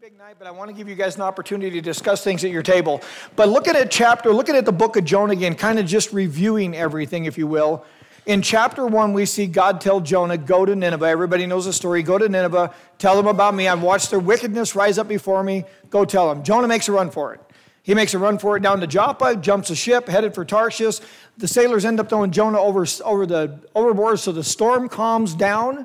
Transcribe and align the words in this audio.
big 0.00 0.16
night, 0.16 0.36
but 0.38 0.46
I 0.46 0.50
want 0.50 0.70
to 0.70 0.74
give 0.74 0.88
you 0.88 0.94
guys 0.94 1.16
an 1.16 1.20
opportunity 1.20 1.72
to 1.72 1.82
discuss 1.82 2.24
things 2.24 2.42
at 2.42 2.50
your 2.50 2.62
table. 2.62 3.02
But 3.36 3.50
looking 3.50 3.76
at 3.76 3.90
chapter, 3.90 4.32
looking 4.32 4.56
at 4.56 4.64
the 4.64 4.72
book 4.72 4.96
of 4.96 5.04
Jonah 5.04 5.34
again, 5.34 5.54
kind 5.54 5.78
of 5.78 5.84
just 5.84 6.10
reviewing 6.14 6.74
everything, 6.74 7.26
if 7.26 7.36
you 7.36 7.46
will. 7.46 7.84
In 8.24 8.40
chapter 8.40 8.86
one, 8.86 9.12
we 9.12 9.26
see 9.26 9.46
God 9.46 9.78
tell 9.78 10.00
Jonah, 10.00 10.38
Go 10.38 10.64
to 10.64 10.74
Nineveh. 10.74 11.04
Everybody 11.04 11.44
knows 11.44 11.66
the 11.66 11.74
story. 11.74 12.02
Go 12.02 12.16
to 12.16 12.30
Nineveh, 12.30 12.72
tell 12.96 13.14
them 13.14 13.26
about 13.26 13.54
me. 13.54 13.68
I've 13.68 13.82
watched 13.82 14.08
their 14.08 14.20
wickedness 14.20 14.74
rise 14.74 14.96
up 14.96 15.06
before 15.06 15.42
me. 15.42 15.64
Go 15.90 16.06
tell 16.06 16.30
them. 16.30 16.44
Jonah 16.44 16.66
makes 16.66 16.88
a 16.88 16.92
run 16.92 17.10
for 17.10 17.34
it. 17.34 17.40
He 17.82 17.92
makes 17.92 18.14
a 18.14 18.18
run 18.18 18.38
for 18.38 18.56
it 18.56 18.62
down 18.62 18.80
to 18.80 18.86
Joppa, 18.86 19.36
jumps 19.36 19.68
a 19.68 19.76
ship, 19.76 20.08
headed 20.08 20.34
for 20.34 20.46
Tarshish. 20.46 21.00
The 21.36 21.46
sailors 21.46 21.84
end 21.84 22.00
up 22.00 22.08
throwing 22.08 22.30
Jonah 22.30 22.58
over, 22.58 22.86
over 23.04 23.26
the 23.26 23.60
overboard, 23.74 24.18
so 24.18 24.32
the 24.32 24.44
storm 24.44 24.88
calms 24.88 25.34
down. 25.34 25.84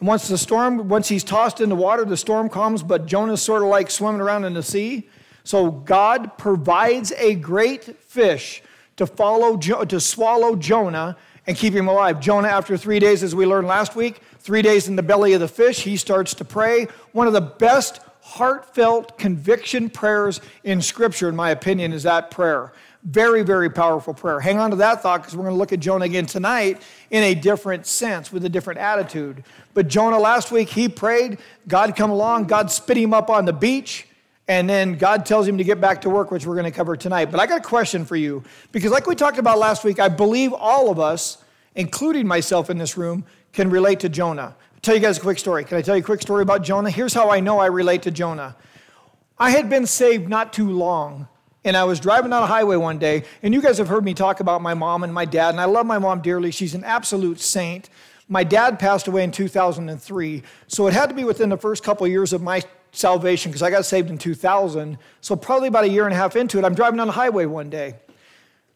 Once 0.00 0.28
the 0.28 0.38
storm, 0.38 0.88
once 0.88 1.08
he's 1.08 1.24
tossed 1.24 1.60
in 1.60 1.68
the 1.68 1.74
water, 1.74 2.04
the 2.04 2.16
storm 2.16 2.48
calms, 2.48 2.82
but 2.82 3.06
Jonah's 3.06 3.42
sort 3.42 3.62
of 3.62 3.68
like 3.68 3.90
swimming 3.90 4.20
around 4.20 4.44
in 4.44 4.54
the 4.54 4.62
sea. 4.62 5.08
So 5.42 5.70
God 5.70 6.38
provides 6.38 7.10
a 7.12 7.34
great 7.34 7.98
fish 8.02 8.62
to 8.96 9.06
follow, 9.06 9.56
to 9.56 10.00
swallow 10.00 10.54
Jonah 10.54 11.16
and 11.46 11.56
keep 11.56 11.72
him 11.72 11.88
alive. 11.88 12.20
Jonah, 12.20 12.48
after 12.48 12.76
three 12.76 12.98
days, 12.98 13.22
as 13.22 13.34
we 13.34 13.46
learned 13.46 13.66
last 13.66 13.96
week, 13.96 14.20
three 14.38 14.62
days 14.62 14.86
in 14.86 14.96
the 14.96 15.02
belly 15.02 15.32
of 15.32 15.40
the 15.40 15.48
fish, 15.48 15.82
he 15.82 15.96
starts 15.96 16.34
to 16.34 16.44
pray. 16.44 16.86
One 17.12 17.26
of 17.26 17.32
the 17.32 17.40
best 17.40 18.00
heartfelt 18.20 19.16
conviction 19.16 19.88
prayers 19.88 20.40
in 20.62 20.82
Scripture, 20.82 21.28
in 21.28 21.34
my 21.34 21.50
opinion, 21.50 21.92
is 21.92 22.02
that 22.02 22.30
prayer. 22.30 22.72
Very, 23.04 23.42
very 23.42 23.70
powerful 23.70 24.12
prayer. 24.12 24.40
Hang 24.40 24.58
on 24.58 24.70
to 24.70 24.76
that 24.76 25.02
thought 25.02 25.22
because 25.22 25.36
we're 25.36 25.44
going 25.44 25.54
to 25.54 25.58
look 25.58 25.72
at 25.72 25.78
Jonah 25.78 26.04
again 26.04 26.26
tonight 26.26 26.82
in 27.10 27.22
a 27.22 27.34
different 27.34 27.86
sense, 27.86 28.32
with 28.32 28.44
a 28.44 28.48
different 28.48 28.80
attitude. 28.80 29.44
But 29.72 29.86
Jonah 29.86 30.18
last 30.18 30.50
week, 30.50 30.68
he 30.68 30.88
prayed, 30.88 31.38
God 31.68 31.94
come 31.94 32.10
along, 32.10 32.46
God 32.46 32.72
spit 32.72 32.96
him 32.96 33.14
up 33.14 33.30
on 33.30 33.44
the 33.44 33.52
beach, 33.52 34.08
and 34.48 34.68
then 34.68 34.96
God 34.96 35.24
tells 35.24 35.46
him 35.46 35.58
to 35.58 35.64
get 35.64 35.80
back 35.80 36.00
to 36.02 36.10
work, 36.10 36.32
which 36.32 36.44
we're 36.44 36.54
going 36.54 36.64
to 36.64 36.72
cover 36.72 36.96
tonight. 36.96 37.26
But 37.30 37.38
I 37.38 37.46
got 37.46 37.60
a 37.60 37.64
question 37.64 38.04
for 38.04 38.16
you 38.16 38.42
because, 38.72 38.90
like 38.90 39.06
we 39.06 39.14
talked 39.14 39.38
about 39.38 39.58
last 39.58 39.84
week, 39.84 40.00
I 40.00 40.08
believe 40.08 40.52
all 40.52 40.90
of 40.90 40.98
us, 40.98 41.38
including 41.76 42.26
myself 42.26 42.68
in 42.68 42.78
this 42.78 42.96
room, 42.96 43.24
can 43.52 43.70
relate 43.70 44.00
to 44.00 44.08
Jonah. 44.08 44.56
I'll 44.74 44.80
tell 44.82 44.96
you 44.96 45.00
guys 45.00 45.18
a 45.18 45.20
quick 45.20 45.38
story. 45.38 45.64
Can 45.64 45.78
I 45.78 45.82
tell 45.82 45.94
you 45.94 46.02
a 46.02 46.04
quick 46.04 46.22
story 46.22 46.42
about 46.42 46.62
Jonah? 46.64 46.90
Here's 46.90 47.14
how 47.14 47.30
I 47.30 47.38
know 47.38 47.58
I 47.58 47.66
relate 47.66 48.02
to 48.02 48.10
Jonah. 48.10 48.56
I 49.38 49.50
had 49.50 49.70
been 49.70 49.86
saved 49.86 50.28
not 50.28 50.52
too 50.52 50.70
long 50.70 51.28
and 51.68 51.76
I 51.76 51.84
was 51.84 52.00
driving 52.00 52.30
down 52.30 52.42
a 52.42 52.46
highway 52.46 52.76
one 52.76 52.98
day, 52.98 53.24
and 53.42 53.52
you 53.52 53.60
guys 53.60 53.76
have 53.76 53.88
heard 53.88 54.02
me 54.02 54.14
talk 54.14 54.40
about 54.40 54.62
my 54.62 54.72
mom 54.72 55.04
and 55.04 55.12
my 55.12 55.26
dad, 55.26 55.50
and 55.50 55.60
I 55.60 55.66
love 55.66 55.84
my 55.84 55.98
mom 55.98 56.22
dearly. 56.22 56.50
She's 56.50 56.74
an 56.74 56.82
absolute 56.82 57.40
saint. 57.40 57.90
My 58.26 58.42
dad 58.42 58.78
passed 58.78 59.06
away 59.06 59.22
in 59.22 59.30
2003, 59.30 60.42
so 60.66 60.86
it 60.86 60.94
had 60.94 61.10
to 61.10 61.14
be 61.14 61.24
within 61.24 61.50
the 61.50 61.58
first 61.58 61.84
couple 61.84 62.06
of 62.06 62.10
years 62.10 62.32
of 62.32 62.40
my 62.40 62.62
salvation 62.92 63.52
because 63.52 63.62
I 63.62 63.70
got 63.70 63.84
saved 63.84 64.08
in 64.08 64.16
2000. 64.16 64.96
So, 65.20 65.36
probably 65.36 65.68
about 65.68 65.84
a 65.84 65.90
year 65.90 66.06
and 66.06 66.14
a 66.14 66.16
half 66.16 66.36
into 66.36 66.58
it, 66.58 66.64
I'm 66.64 66.74
driving 66.74 66.96
down 66.96 67.06
the 67.06 67.12
highway 67.12 67.44
one 67.44 67.68
day. 67.68 67.96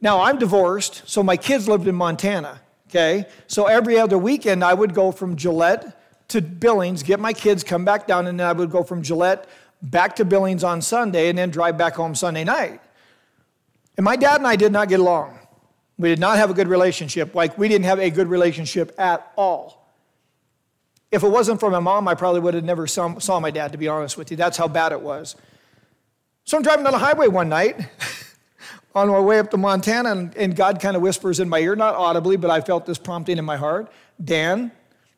Now, 0.03 0.21
I'm 0.21 0.39
divorced, 0.39 1.03
so 1.07 1.23
my 1.23 1.39
kids 1.39 1.67
lived 1.67 1.89
in 1.89 1.95
Montana, 1.95 2.61
okay? 2.91 3.25
So, 3.47 3.67
every 3.69 3.99
other 3.99 4.19
weekend, 4.19 4.63
I 4.63 4.75
would 4.75 4.93
go 4.93 5.13
from 5.13 5.37
Gillette 5.37 5.99
to 6.29 6.43
Billings, 6.43 7.03
get 7.03 7.21
my 7.21 7.33
kids, 7.33 7.65
come 7.65 7.87
back 7.87 8.07
down, 8.07 8.27
and 8.27 8.39
then 8.39 8.47
I 8.47 8.53
would 8.53 8.71
go 8.71 8.83
from 8.83 9.03
Gillette 9.03 9.49
back 9.83 10.17
to 10.17 10.25
Billings 10.25 10.65
on 10.65 10.81
Sunday 10.81 11.29
and 11.29 11.37
then 11.37 11.51
drive 11.51 11.77
back 11.77 11.95
home 11.95 12.15
Sunday 12.15 12.45
night. 12.45 12.81
And 13.97 14.05
my 14.05 14.17
dad 14.17 14.37
and 14.37 14.47
I 14.47 14.57
did 14.57 14.73
not 14.73 14.89
get 14.89 15.01
along. 15.01 15.39
We 15.99 16.09
did 16.09 16.19
not 16.19 16.39
have 16.39 16.51
a 16.51 16.55
good 16.55 16.69
relationship. 16.69 17.35
Like, 17.35 17.59
we 17.59 17.69
didn't 17.69 17.85
have 17.85 17.99
a 17.99 18.11
good 18.11 18.29
relationship 18.29 18.95
at 18.99 19.31
all. 19.37 19.91
If 21.11 21.23
it 21.23 21.29
wasn't 21.29 21.61
for 21.61 21.71
my 21.71 21.79
mom, 21.79 22.09
I 22.09 22.15
probably 22.15 22.41
would 22.41 22.55
have 22.55 22.65
never 22.65 22.87
saw, 22.87 23.41
my 23.41 23.51
dad, 23.51 23.73
to 23.73 23.79
be 23.79 23.89
honest 23.89 24.17
with 24.17 24.31
you. 24.31 24.37
That's 24.37 24.57
how 24.57 24.67
bad 24.67 24.93
it 24.93 25.01
was. 25.03 25.37
So 26.45 26.57
I'm 26.57 26.63
driving 26.63 26.85
down 26.85 26.93
the 26.93 26.99
highway 26.99 27.29
one 27.29 27.51
night 27.51 27.77
on 28.95 29.09
my 29.09 29.21
way 29.21 29.39
up 29.39 29.51
to 29.51 29.59
Montana, 29.59 30.11
and, 30.11 30.37
and 30.37 30.57
God 30.57 30.81
kind 30.81 30.97
of 30.97 31.03
whispers 31.03 31.39
in 31.39 31.49
my 31.49 31.59
ear, 31.59 31.77
not 31.77 31.95
audibly, 31.95 32.37
but 32.37 32.51
I 32.51 32.63
felt 32.63 32.87
this 32.87 32.99
prompting 32.99 33.39
in 33.39 33.45
my 33.45 33.57
heart 33.57 33.93
Dan, 34.23 34.71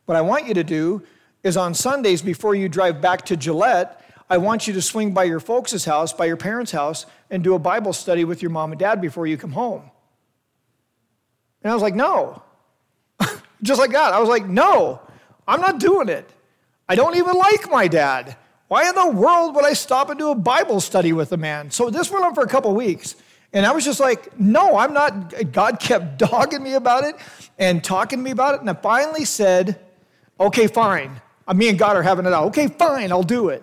what 0.07 0.17
I 0.17 0.21
want 0.21 0.47
you 0.47 0.55
to 0.55 0.65
do 0.65 1.03
is 1.43 1.57
on 1.57 1.75
Sundays 1.75 2.23
before 2.23 2.55
you 2.55 2.69
drive 2.69 3.01
back 3.01 3.25
to 3.27 3.37
Gillette, 3.37 4.04
I 4.29 4.39
want 4.39 4.67
you 4.67 4.75
to 4.75 4.83
swing 4.83 5.13
by 5.13 5.25
your 5.25 5.41
folks' 5.41 5.85
house, 5.85 6.13
by 6.13 6.25
your 6.27 6.37
parents' 6.37 6.73
house, 6.73 7.07
and 7.31 7.45
do 7.45 7.55
a 7.55 7.59
Bible 7.59 7.93
study 7.93 8.25
with 8.25 8.43
your 8.43 8.51
mom 8.51 8.73
and 8.73 8.79
dad 8.79 9.01
before 9.01 9.27
you 9.27 9.37
come 9.37 9.53
home. 9.53 9.91
And 11.63 11.71
I 11.71 11.75
was 11.75 11.83
like, 11.83 11.95
no. 11.95 12.43
Just 13.63 13.81
like 13.81 13.93
that. 13.93 14.13
I 14.13 14.21
was 14.21 14.29
like, 14.29 14.47
no, 14.47 15.01
I'm 15.47 15.61
not 15.61 15.79
doing 15.79 16.09
it. 16.09 16.29
I 16.89 16.95
don't 16.95 17.17
even 17.17 17.35
like 17.35 17.71
my 17.71 17.89
dad. 17.89 18.37
Why 18.69 18.89
in 18.89 18.95
the 18.95 19.11
world 19.11 19.55
would 19.55 19.65
I 19.65 19.73
stop 19.75 20.11
and 20.11 20.19
do 20.19 20.31
a 20.31 20.35
Bible 20.35 20.81
study 20.81 21.13
with 21.13 21.33
a 21.33 21.37
man? 21.37 21.71
So 21.71 21.91
this 21.91 22.11
went 22.11 22.25
on 22.25 22.35
for 22.35 22.43
a 22.43 22.49
couple 22.49 22.75
weeks. 22.75 23.17
And 23.53 23.65
I 23.65 23.73
was 23.73 23.85
just 23.85 24.01
like, 24.01 24.39
no, 24.39 24.77
I'm 24.77 24.93
not. 24.93 25.53
God 25.53 25.79
kept 25.79 26.19
dogging 26.31 26.63
me 26.63 26.75
about 26.75 27.05
it 27.05 27.15
and 27.59 27.85
talking 27.85 28.19
to 28.19 28.23
me 28.23 28.31
about 28.31 28.55
it. 28.55 28.61
And 28.61 28.71
I 28.71 28.75
finally 28.75 29.25
said, 29.25 29.81
okay, 30.41 30.67
fine. 30.67 31.21
Uh, 31.47 31.55
me 31.55 31.69
and 31.69 31.79
God 31.79 31.97
are 31.97 32.03
having 32.03 32.27
it 32.27 32.33
out. 32.33 32.47
Okay, 32.49 32.69
fine, 32.69 33.13
I'll 33.13 33.23
do 33.23 33.51
it. 33.51 33.63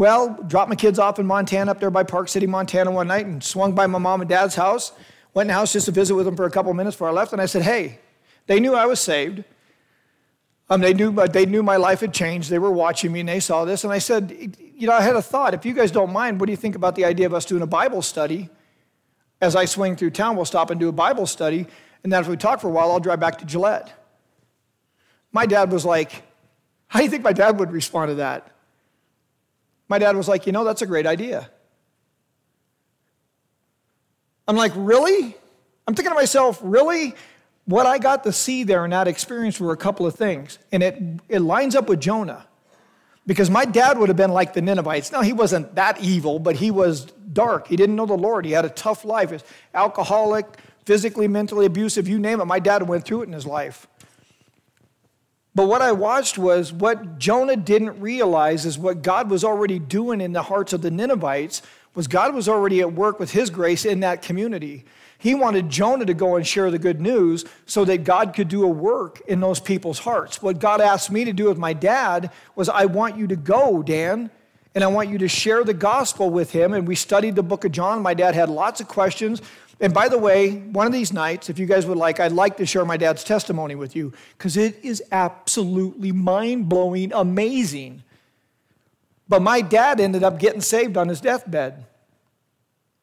Well, 0.00 0.42
dropped 0.46 0.70
my 0.70 0.76
kids 0.76 0.98
off 0.98 1.18
in 1.18 1.26
Montana, 1.26 1.72
up 1.72 1.78
there 1.78 1.90
by 1.90 2.04
Park 2.04 2.30
City, 2.30 2.46
Montana 2.46 2.90
one 2.90 3.06
night, 3.06 3.26
and 3.26 3.44
swung 3.44 3.74
by 3.74 3.86
my 3.86 3.98
mom 3.98 4.22
and 4.22 4.30
dad's 4.30 4.54
house. 4.54 4.92
Went 5.34 5.44
in 5.44 5.48
the 5.48 5.52
house 5.52 5.74
just 5.74 5.84
to 5.84 5.92
visit 5.92 6.14
with 6.14 6.24
them 6.24 6.36
for 6.36 6.46
a 6.46 6.50
couple 6.50 6.72
minutes 6.72 6.96
before 6.96 7.08
I 7.08 7.12
left, 7.12 7.34
and 7.34 7.42
I 7.42 7.44
said, 7.44 7.60
Hey, 7.60 7.98
they 8.46 8.60
knew 8.60 8.74
I 8.74 8.86
was 8.86 8.98
saved. 8.98 9.44
Um, 10.70 10.80
they, 10.80 10.94
knew, 10.94 11.12
they 11.12 11.44
knew 11.44 11.62
my 11.62 11.76
life 11.76 12.00
had 12.00 12.14
changed. 12.14 12.48
They 12.48 12.58
were 12.58 12.70
watching 12.70 13.12
me 13.12 13.20
and 13.20 13.28
they 13.28 13.40
saw 13.40 13.66
this. 13.66 13.84
And 13.84 13.92
I 13.92 13.98
said, 13.98 14.56
You 14.74 14.86
know, 14.86 14.94
I 14.94 15.02
had 15.02 15.16
a 15.16 15.22
thought. 15.22 15.52
If 15.52 15.66
you 15.66 15.74
guys 15.74 15.90
don't 15.90 16.14
mind, 16.14 16.40
what 16.40 16.46
do 16.46 16.52
you 16.52 16.56
think 16.56 16.76
about 16.76 16.94
the 16.94 17.04
idea 17.04 17.26
of 17.26 17.34
us 17.34 17.44
doing 17.44 17.60
a 17.60 17.66
Bible 17.66 18.00
study? 18.00 18.48
As 19.42 19.54
I 19.54 19.66
swing 19.66 19.96
through 19.96 20.12
town, 20.12 20.34
we'll 20.34 20.46
stop 20.46 20.70
and 20.70 20.80
do 20.80 20.88
a 20.88 20.92
Bible 20.92 21.26
study. 21.26 21.66
And 22.04 22.10
then 22.10 22.22
if 22.22 22.26
we 22.26 22.38
talk 22.38 22.62
for 22.62 22.68
a 22.68 22.72
while, 22.72 22.90
I'll 22.90 23.00
drive 23.00 23.20
back 23.20 23.36
to 23.40 23.44
Gillette. 23.44 23.92
My 25.30 25.44
dad 25.44 25.70
was 25.70 25.84
like, 25.84 26.22
How 26.88 27.00
do 27.00 27.04
you 27.04 27.10
think 27.10 27.22
my 27.22 27.34
dad 27.34 27.58
would 27.60 27.70
respond 27.70 28.08
to 28.08 28.14
that? 28.14 28.50
My 29.90 29.98
dad 29.98 30.16
was 30.16 30.28
like, 30.28 30.46
You 30.46 30.52
know, 30.52 30.64
that's 30.64 30.80
a 30.80 30.86
great 30.86 31.04
idea. 31.04 31.50
I'm 34.48 34.56
like, 34.56 34.72
Really? 34.74 35.36
I'm 35.86 35.94
thinking 35.94 36.12
to 36.12 36.14
myself, 36.14 36.58
Really? 36.62 37.14
What 37.66 37.86
I 37.86 37.98
got 37.98 38.24
to 38.24 38.32
see 38.32 38.64
there 38.64 38.84
in 38.84 38.92
that 38.92 39.06
experience 39.06 39.60
were 39.60 39.72
a 39.72 39.76
couple 39.76 40.06
of 40.06 40.14
things. 40.14 40.58
And 40.72 40.82
it, 40.82 41.02
it 41.28 41.40
lines 41.40 41.76
up 41.76 41.88
with 41.88 42.00
Jonah. 42.00 42.46
Because 43.26 43.50
my 43.50 43.64
dad 43.64 43.98
would 43.98 44.08
have 44.08 44.16
been 44.16 44.32
like 44.32 44.54
the 44.54 44.62
Ninevites. 44.62 45.12
Now, 45.12 45.20
he 45.20 45.32
wasn't 45.32 45.74
that 45.74 46.00
evil, 46.00 46.38
but 46.38 46.56
he 46.56 46.70
was 46.70 47.04
dark. 47.32 47.68
He 47.68 47.76
didn't 47.76 47.94
know 47.94 48.06
the 48.06 48.16
Lord. 48.16 48.44
He 48.44 48.52
had 48.52 48.64
a 48.64 48.70
tough 48.70 49.04
life. 49.04 49.30
He 49.30 49.38
alcoholic, 49.74 50.46
physically, 50.86 51.28
mentally 51.28 51.66
abusive, 51.66 52.08
you 52.08 52.18
name 52.18 52.40
it. 52.40 52.46
My 52.46 52.58
dad 52.58 52.88
went 52.88 53.04
through 53.04 53.22
it 53.22 53.26
in 53.26 53.32
his 53.32 53.46
life. 53.46 53.86
But 55.54 55.66
what 55.66 55.82
I 55.82 55.92
watched 55.92 56.38
was 56.38 56.72
what 56.72 57.18
Jonah 57.18 57.56
didn't 57.56 58.00
realize 58.00 58.64
is 58.64 58.78
what 58.78 59.02
God 59.02 59.30
was 59.30 59.44
already 59.44 59.78
doing 59.78 60.20
in 60.20 60.32
the 60.32 60.42
hearts 60.42 60.72
of 60.72 60.82
the 60.82 60.90
Ninevites 60.90 61.62
was 61.94 62.06
God 62.06 62.34
was 62.34 62.48
already 62.48 62.80
at 62.80 62.92
work 62.92 63.18
with 63.18 63.32
his 63.32 63.50
grace 63.50 63.84
in 63.84 64.00
that 64.00 64.22
community. 64.22 64.84
He 65.18 65.34
wanted 65.34 65.68
Jonah 65.68 66.06
to 66.06 66.14
go 66.14 66.36
and 66.36 66.46
share 66.46 66.70
the 66.70 66.78
good 66.78 67.00
news 67.00 67.44
so 67.66 67.84
that 67.84 68.04
God 68.04 68.32
could 68.32 68.48
do 68.48 68.64
a 68.64 68.68
work 68.68 69.20
in 69.26 69.40
those 69.40 69.60
people's 69.60 69.98
hearts. 69.98 70.40
What 70.40 70.60
God 70.60 70.80
asked 70.80 71.10
me 71.10 71.24
to 71.24 71.32
do 71.32 71.46
with 71.46 71.58
my 71.58 71.72
dad 71.72 72.30
was 72.54 72.68
I 72.68 72.86
want 72.86 73.18
you 73.18 73.26
to 73.26 73.36
go, 73.36 73.82
Dan, 73.82 74.30
and 74.74 74.84
I 74.84 74.86
want 74.86 75.10
you 75.10 75.18
to 75.18 75.28
share 75.28 75.64
the 75.64 75.74
gospel 75.74 76.30
with 76.30 76.52
him. 76.52 76.72
And 76.72 76.86
we 76.86 76.94
studied 76.94 77.34
the 77.34 77.42
book 77.42 77.64
of 77.64 77.72
John. 77.72 78.02
My 78.02 78.14
dad 78.14 78.34
had 78.34 78.48
lots 78.48 78.80
of 78.80 78.88
questions. 78.88 79.42
And 79.80 79.94
by 79.94 80.08
the 80.08 80.18
way, 80.18 80.56
one 80.56 80.86
of 80.86 80.92
these 80.92 81.12
nights, 81.12 81.48
if 81.48 81.58
you 81.58 81.64
guys 81.64 81.86
would 81.86 81.96
like, 81.96 82.20
I'd 82.20 82.32
like 82.32 82.58
to 82.58 82.66
share 82.66 82.84
my 82.84 82.98
dad's 82.98 83.24
testimony 83.24 83.74
with 83.74 83.96
you 83.96 84.12
because 84.36 84.58
it 84.58 84.78
is 84.84 85.02
absolutely 85.10 86.12
mind 86.12 86.68
blowing, 86.68 87.12
amazing. 87.14 88.02
But 89.26 89.40
my 89.40 89.62
dad 89.62 89.98
ended 89.98 90.22
up 90.22 90.38
getting 90.38 90.60
saved 90.60 90.98
on 90.98 91.08
his 91.08 91.20
deathbed 91.20 91.86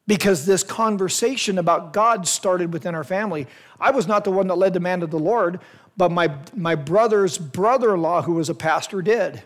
because 0.06 0.46
this 0.46 0.62
conversation 0.62 1.58
about 1.58 1.92
God 1.92 2.28
started 2.28 2.72
within 2.72 2.94
our 2.94 3.04
family. 3.04 3.48
I 3.80 3.90
was 3.90 4.06
not 4.06 4.24
the 4.24 4.30
one 4.30 4.46
that 4.46 4.54
led 4.54 4.72
the 4.72 4.80
man 4.80 5.00
to 5.00 5.06
the 5.06 5.18
Lord, 5.18 5.58
but 5.96 6.12
my, 6.12 6.32
my 6.54 6.76
brother's 6.76 7.38
brother 7.38 7.94
in 7.94 8.02
law, 8.02 8.22
who 8.22 8.34
was 8.34 8.48
a 8.48 8.54
pastor, 8.54 9.02
did. 9.02 9.42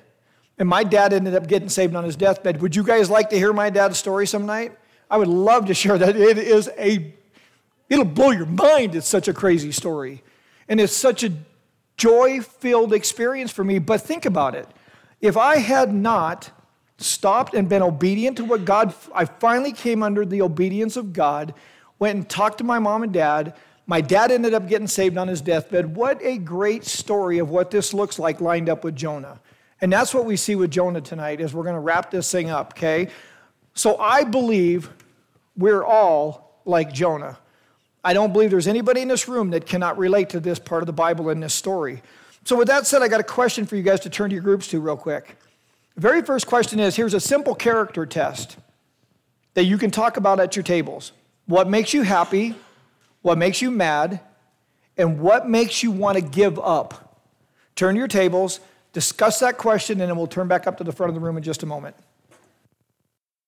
And 0.58 0.68
my 0.68 0.84
dad 0.84 1.14
ended 1.14 1.34
up 1.34 1.46
getting 1.46 1.70
saved 1.70 1.96
on 1.96 2.04
his 2.04 2.14
deathbed. 2.14 2.60
Would 2.60 2.76
you 2.76 2.84
guys 2.84 3.08
like 3.08 3.30
to 3.30 3.38
hear 3.38 3.54
my 3.54 3.70
dad's 3.70 3.96
story 3.96 4.26
some 4.26 4.44
night? 4.44 4.76
I 5.10 5.16
would 5.16 5.28
love 5.28 5.66
to 5.66 5.74
share 5.74 5.96
that. 5.96 6.14
It 6.14 6.36
is 6.36 6.70
a 6.78 7.14
It'll 7.92 8.06
blow 8.06 8.30
your 8.30 8.46
mind. 8.46 8.94
It's 8.94 9.06
such 9.06 9.28
a 9.28 9.34
crazy 9.34 9.70
story. 9.70 10.22
And 10.66 10.80
it's 10.80 10.94
such 10.94 11.22
a 11.22 11.32
joy 11.98 12.40
filled 12.40 12.94
experience 12.94 13.50
for 13.50 13.64
me. 13.64 13.78
But 13.78 14.00
think 14.00 14.24
about 14.24 14.54
it. 14.54 14.66
If 15.20 15.36
I 15.36 15.58
had 15.58 15.92
not 15.92 16.50
stopped 16.96 17.52
and 17.52 17.68
been 17.68 17.82
obedient 17.82 18.38
to 18.38 18.46
what 18.46 18.64
God, 18.64 18.94
I 19.14 19.26
finally 19.26 19.72
came 19.72 20.02
under 20.02 20.24
the 20.24 20.40
obedience 20.40 20.96
of 20.96 21.12
God, 21.12 21.52
went 21.98 22.16
and 22.16 22.26
talked 22.26 22.58
to 22.58 22.64
my 22.64 22.78
mom 22.78 23.02
and 23.02 23.12
dad. 23.12 23.56
My 23.86 24.00
dad 24.00 24.30
ended 24.30 24.54
up 24.54 24.68
getting 24.68 24.86
saved 24.86 25.18
on 25.18 25.28
his 25.28 25.42
deathbed. 25.42 25.94
What 25.94 26.18
a 26.22 26.38
great 26.38 26.86
story 26.86 27.40
of 27.40 27.50
what 27.50 27.70
this 27.70 27.92
looks 27.92 28.18
like 28.18 28.40
lined 28.40 28.70
up 28.70 28.84
with 28.84 28.96
Jonah. 28.96 29.38
And 29.82 29.92
that's 29.92 30.14
what 30.14 30.24
we 30.24 30.38
see 30.38 30.54
with 30.54 30.70
Jonah 30.70 31.02
tonight 31.02 31.42
as 31.42 31.52
we're 31.52 31.64
going 31.64 31.74
to 31.74 31.80
wrap 31.80 32.10
this 32.10 32.32
thing 32.32 32.48
up, 32.48 32.72
okay? 32.74 33.08
So 33.74 33.98
I 33.98 34.24
believe 34.24 34.88
we're 35.58 35.84
all 35.84 36.62
like 36.64 36.90
Jonah. 36.90 37.36
I 38.04 38.14
don't 38.14 38.32
believe 38.32 38.50
there's 38.50 38.66
anybody 38.66 39.00
in 39.00 39.08
this 39.08 39.28
room 39.28 39.50
that 39.50 39.66
cannot 39.66 39.96
relate 39.96 40.30
to 40.30 40.40
this 40.40 40.58
part 40.58 40.82
of 40.82 40.86
the 40.86 40.92
Bible 40.92 41.30
in 41.30 41.40
this 41.40 41.54
story. 41.54 42.02
So, 42.44 42.56
with 42.56 42.68
that 42.68 42.86
said, 42.86 43.02
I 43.02 43.08
got 43.08 43.20
a 43.20 43.24
question 43.24 43.66
for 43.66 43.76
you 43.76 43.82
guys 43.82 44.00
to 44.00 44.10
turn 44.10 44.30
to 44.30 44.34
your 44.34 44.42
groups 44.42 44.66
to 44.68 44.80
real 44.80 44.96
quick. 44.96 45.36
The 45.94 46.00
very 46.00 46.22
first 46.22 46.46
question 46.46 46.80
is 46.80 46.96
here's 46.96 47.14
a 47.14 47.20
simple 47.20 47.54
character 47.54 48.04
test 48.06 48.56
that 49.54 49.64
you 49.64 49.78
can 49.78 49.90
talk 49.90 50.16
about 50.16 50.40
at 50.40 50.56
your 50.56 50.62
tables. 50.62 51.12
What 51.46 51.68
makes 51.68 51.92
you 51.92 52.02
happy? 52.02 52.54
What 53.20 53.38
makes 53.38 53.62
you 53.62 53.70
mad? 53.70 54.20
And 54.96 55.20
what 55.20 55.48
makes 55.48 55.82
you 55.82 55.90
want 55.90 56.18
to 56.18 56.24
give 56.24 56.58
up? 56.58 57.20
Turn 57.76 57.96
your 57.96 58.08
tables, 58.08 58.60
discuss 58.92 59.38
that 59.38 59.56
question, 59.56 60.00
and 60.00 60.10
then 60.10 60.16
we'll 60.16 60.26
turn 60.26 60.48
back 60.48 60.66
up 60.66 60.78
to 60.78 60.84
the 60.84 60.92
front 60.92 61.08
of 61.08 61.14
the 61.14 61.20
room 61.20 61.36
in 61.36 61.42
just 61.42 61.62
a 61.62 61.66
moment. 61.66 61.96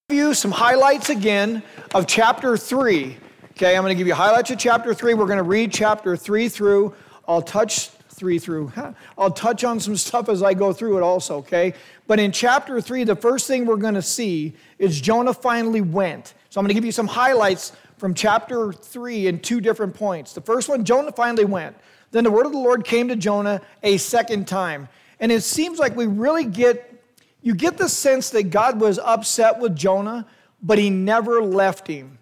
Give 0.08 0.18
you 0.18 0.34
some 0.34 0.50
highlights 0.50 1.10
again 1.10 1.62
of 1.94 2.06
chapter 2.06 2.56
3. 2.56 3.16
Okay, 3.56 3.76
I'm 3.76 3.84
going 3.84 3.94
to 3.94 3.98
give 3.98 4.08
you 4.08 4.14
highlights 4.14 4.50
of 4.50 4.58
chapter 4.58 4.92
3. 4.92 5.14
We're 5.14 5.26
going 5.26 5.36
to 5.36 5.44
read 5.44 5.72
chapter 5.72 6.16
3 6.16 6.48
through. 6.48 6.92
I'll 7.28 7.40
touch 7.40 7.86
3 7.86 8.40
through. 8.40 8.72
I'll 9.16 9.30
touch 9.30 9.62
on 9.62 9.78
some 9.78 9.94
stuff 9.94 10.28
as 10.28 10.42
I 10.42 10.54
go 10.54 10.72
through 10.72 10.96
it 10.96 11.02
also, 11.04 11.36
okay? 11.36 11.74
But 12.08 12.18
in 12.18 12.32
chapter 12.32 12.80
3, 12.80 13.04
the 13.04 13.14
first 13.14 13.46
thing 13.46 13.64
we're 13.64 13.76
going 13.76 13.94
to 13.94 14.02
see 14.02 14.54
is 14.80 15.00
Jonah 15.00 15.32
finally 15.32 15.82
went. 15.82 16.34
So 16.50 16.58
I'm 16.58 16.64
going 16.64 16.70
to 16.70 16.74
give 16.74 16.84
you 16.84 16.90
some 16.90 17.06
highlights 17.06 17.70
from 17.96 18.12
chapter 18.12 18.72
3 18.72 19.28
in 19.28 19.38
two 19.38 19.60
different 19.60 19.94
points. 19.94 20.32
The 20.32 20.40
first 20.40 20.68
one, 20.68 20.84
Jonah 20.84 21.12
finally 21.12 21.44
went. 21.44 21.76
Then 22.10 22.24
the 22.24 22.32
word 22.32 22.46
of 22.46 22.52
the 22.52 22.58
Lord 22.58 22.84
came 22.84 23.06
to 23.06 23.14
Jonah 23.14 23.60
a 23.84 23.98
second 23.98 24.48
time. 24.48 24.88
And 25.20 25.30
it 25.30 25.44
seems 25.44 25.78
like 25.78 25.94
we 25.94 26.06
really 26.06 26.44
get, 26.44 26.92
you 27.40 27.54
get 27.54 27.76
the 27.76 27.88
sense 27.88 28.30
that 28.30 28.50
God 28.50 28.80
was 28.80 28.98
upset 28.98 29.60
with 29.60 29.76
Jonah, 29.76 30.26
but 30.60 30.76
he 30.76 30.90
never 30.90 31.40
left 31.40 31.86
him. 31.86 32.18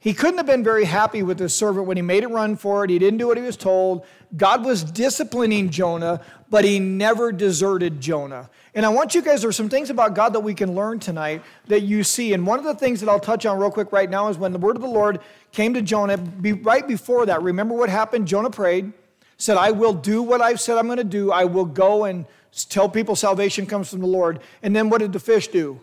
He 0.00 0.14
couldn't 0.14 0.36
have 0.36 0.46
been 0.46 0.62
very 0.62 0.84
happy 0.84 1.24
with 1.24 1.40
his 1.40 1.54
servant 1.54 1.86
when 1.86 1.96
he 1.96 2.02
made 2.02 2.22
it 2.22 2.28
run 2.28 2.54
for 2.54 2.84
it. 2.84 2.90
He 2.90 3.00
didn't 3.00 3.18
do 3.18 3.26
what 3.26 3.36
he 3.36 3.42
was 3.42 3.56
told. 3.56 4.06
God 4.36 4.64
was 4.64 4.84
disciplining 4.84 5.70
Jonah, 5.70 6.20
but 6.50 6.64
he 6.64 6.78
never 6.78 7.32
deserted 7.32 8.00
Jonah. 8.00 8.48
And 8.74 8.86
I 8.86 8.90
want 8.90 9.16
you 9.16 9.22
guys, 9.22 9.42
there's 9.42 9.56
some 9.56 9.68
things 9.68 9.90
about 9.90 10.14
God 10.14 10.34
that 10.34 10.40
we 10.40 10.54
can 10.54 10.76
learn 10.76 11.00
tonight 11.00 11.42
that 11.66 11.80
you 11.80 12.04
see. 12.04 12.32
And 12.32 12.46
one 12.46 12.60
of 12.60 12.64
the 12.64 12.76
things 12.76 13.00
that 13.00 13.08
I'll 13.08 13.18
touch 13.18 13.44
on 13.44 13.58
real 13.58 13.72
quick 13.72 13.90
right 13.90 14.08
now 14.08 14.28
is 14.28 14.38
when 14.38 14.52
the 14.52 14.58
word 14.58 14.76
of 14.76 14.82
the 14.82 14.88
Lord 14.88 15.18
came 15.50 15.74
to 15.74 15.82
Jonah, 15.82 16.16
be, 16.16 16.52
right 16.52 16.86
before 16.86 17.26
that, 17.26 17.42
remember 17.42 17.74
what 17.74 17.88
happened? 17.88 18.28
Jonah 18.28 18.50
prayed, 18.50 18.92
said, 19.36 19.56
I 19.56 19.72
will 19.72 19.94
do 19.94 20.22
what 20.22 20.40
I've 20.40 20.60
said 20.60 20.78
I'm 20.78 20.86
going 20.86 20.98
to 20.98 21.04
do. 21.04 21.32
I 21.32 21.44
will 21.44 21.64
go 21.64 22.04
and 22.04 22.24
tell 22.68 22.88
people 22.88 23.16
salvation 23.16 23.66
comes 23.66 23.90
from 23.90 24.00
the 24.00 24.06
Lord. 24.06 24.40
And 24.62 24.76
then 24.76 24.90
what 24.90 24.98
did 24.98 25.12
the 25.12 25.20
fish 25.20 25.48
do? 25.48 25.80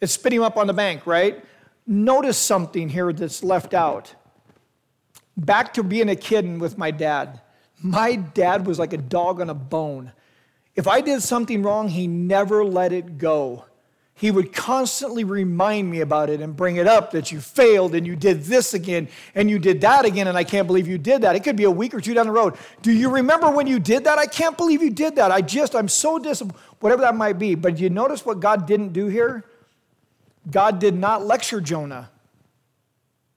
It 0.00 0.08
spit 0.08 0.32
him 0.32 0.42
up 0.42 0.56
on 0.56 0.66
the 0.66 0.72
bank, 0.72 1.06
right? 1.06 1.44
Notice 1.86 2.38
something 2.38 2.88
here 2.88 3.12
that's 3.12 3.42
left 3.42 3.74
out. 3.74 4.14
Back 5.36 5.74
to 5.74 5.82
being 5.82 6.08
a 6.08 6.16
kid 6.16 6.44
and 6.44 6.60
with 6.60 6.78
my 6.78 6.90
dad. 6.90 7.40
My 7.80 8.14
dad 8.16 8.66
was 8.66 8.78
like 8.78 8.92
a 8.92 8.98
dog 8.98 9.40
on 9.40 9.50
a 9.50 9.54
bone. 9.54 10.12
If 10.74 10.86
I 10.86 11.00
did 11.00 11.22
something 11.22 11.62
wrong, 11.62 11.88
he 11.88 12.06
never 12.06 12.64
let 12.64 12.92
it 12.92 13.18
go. 13.18 13.64
He 14.14 14.30
would 14.30 14.52
constantly 14.52 15.24
remind 15.24 15.90
me 15.90 16.00
about 16.00 16.30
it 16.30 16.40
and 16.40 16.54
bring 16.54 16.76
it 16.76 16.86
up 16.86 17.10
that 17.10 17.32
you 17.32 17.40
failed 17.40 17.94
and 17.94 18.06
you 18.06 18.14
did 18.14 18.44
this 18.44 18.72
again 18.72 19.08
and 19.34 19.50
you 19.50 19.58
did 19.58 19.80
that 19.80 20.04
again, 20.04 20.28
and 20.28 20.38
I 20.38 20.44
can't 20.44 20.66
believe 20.66 20.86
you 20.86 20.98
did 20.98 21.22
that. 21.22 21.34
It 21.34 21.42
could 21.42 21.56
be 21.56 21.64
a 21.64 21.70
week 21.70 21.92
or 21.92 22.00
two 22.00 22.14
down 22.14 22.26
the 22.26 22.32
road. 22.32 22.54
Do 22.82 22.92
you 22.92 23.10
remember 23.10 23.50
when 23.50 23.66
you 23.66 23.80
did 23.80 24.04
that? 24.04 24.18
I 24.18 24.26
can't 24.26 24.56
believe 24.56 24.82
you 24.82 24.90
did 24.90 25.16
that. 25.16 25.32
I 25.32 25.40
just, 25.40 25.74
I'm 25.74 25.88
so 25.88 26.18
disappointed, 26.18 26.60
whatever 26.78 27.02
that 27.02 27.16
might 27.16 27.38
be. 27.38 27.54
But 27.54 27.78
you 27.78 27.90
notice 27.90 28.24
what 28.24 28.38
God 28.38 28.66
didn't 28.66 28.92
do 28.92 29.08
here? 29.08 29.44
God 30.50 30.78
did 30.78 30.94
not 30.94 31.24
lecture 31.24 31.60
Jonah. 31.60 32.10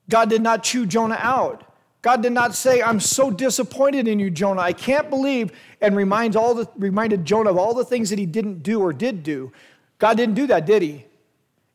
God 0.10 0.30
did 0.30 0.42
not 0.42 0.64
chew 0.64 0.86
Jonah 0.86 1.20
out. 1.20 1.64
God 2.02 2.22
did 2.22 2.34
not 2.34 2.54
say, 2.54 2.84
I'm 2.84 3.00
so 3.00 3.32
disappointed 3.32 4.08
in 4.08 4.20
you, 4.20 4.30
Jonah. 4.30 4.62
I 4.62 4.74
can't 4.74 5.10
believe, 5.10 5.52
and 5.82 5.96
reminds 5.96 6.36
all 6.36 6.54
the, 6.54 6.70
reminded 6.78 7.26
Jonah 7.26 7.50
of 7.50 7.58
all 7.58 7.74
the 7.74 7.86
things 7.86 8.12
that 8.12 8.20
he 8.20 8.28
didn't 8.28 8.62
do 8.62 8.80
or 8.80 8.94
did 8.94 9.24
do. 9.24 9.52
God 9.98 10.16
didn't 10.18 10.36
do 10.36 10.46
that, 10.48 10.68
did 10.68 10.84
he? 10.84 11.06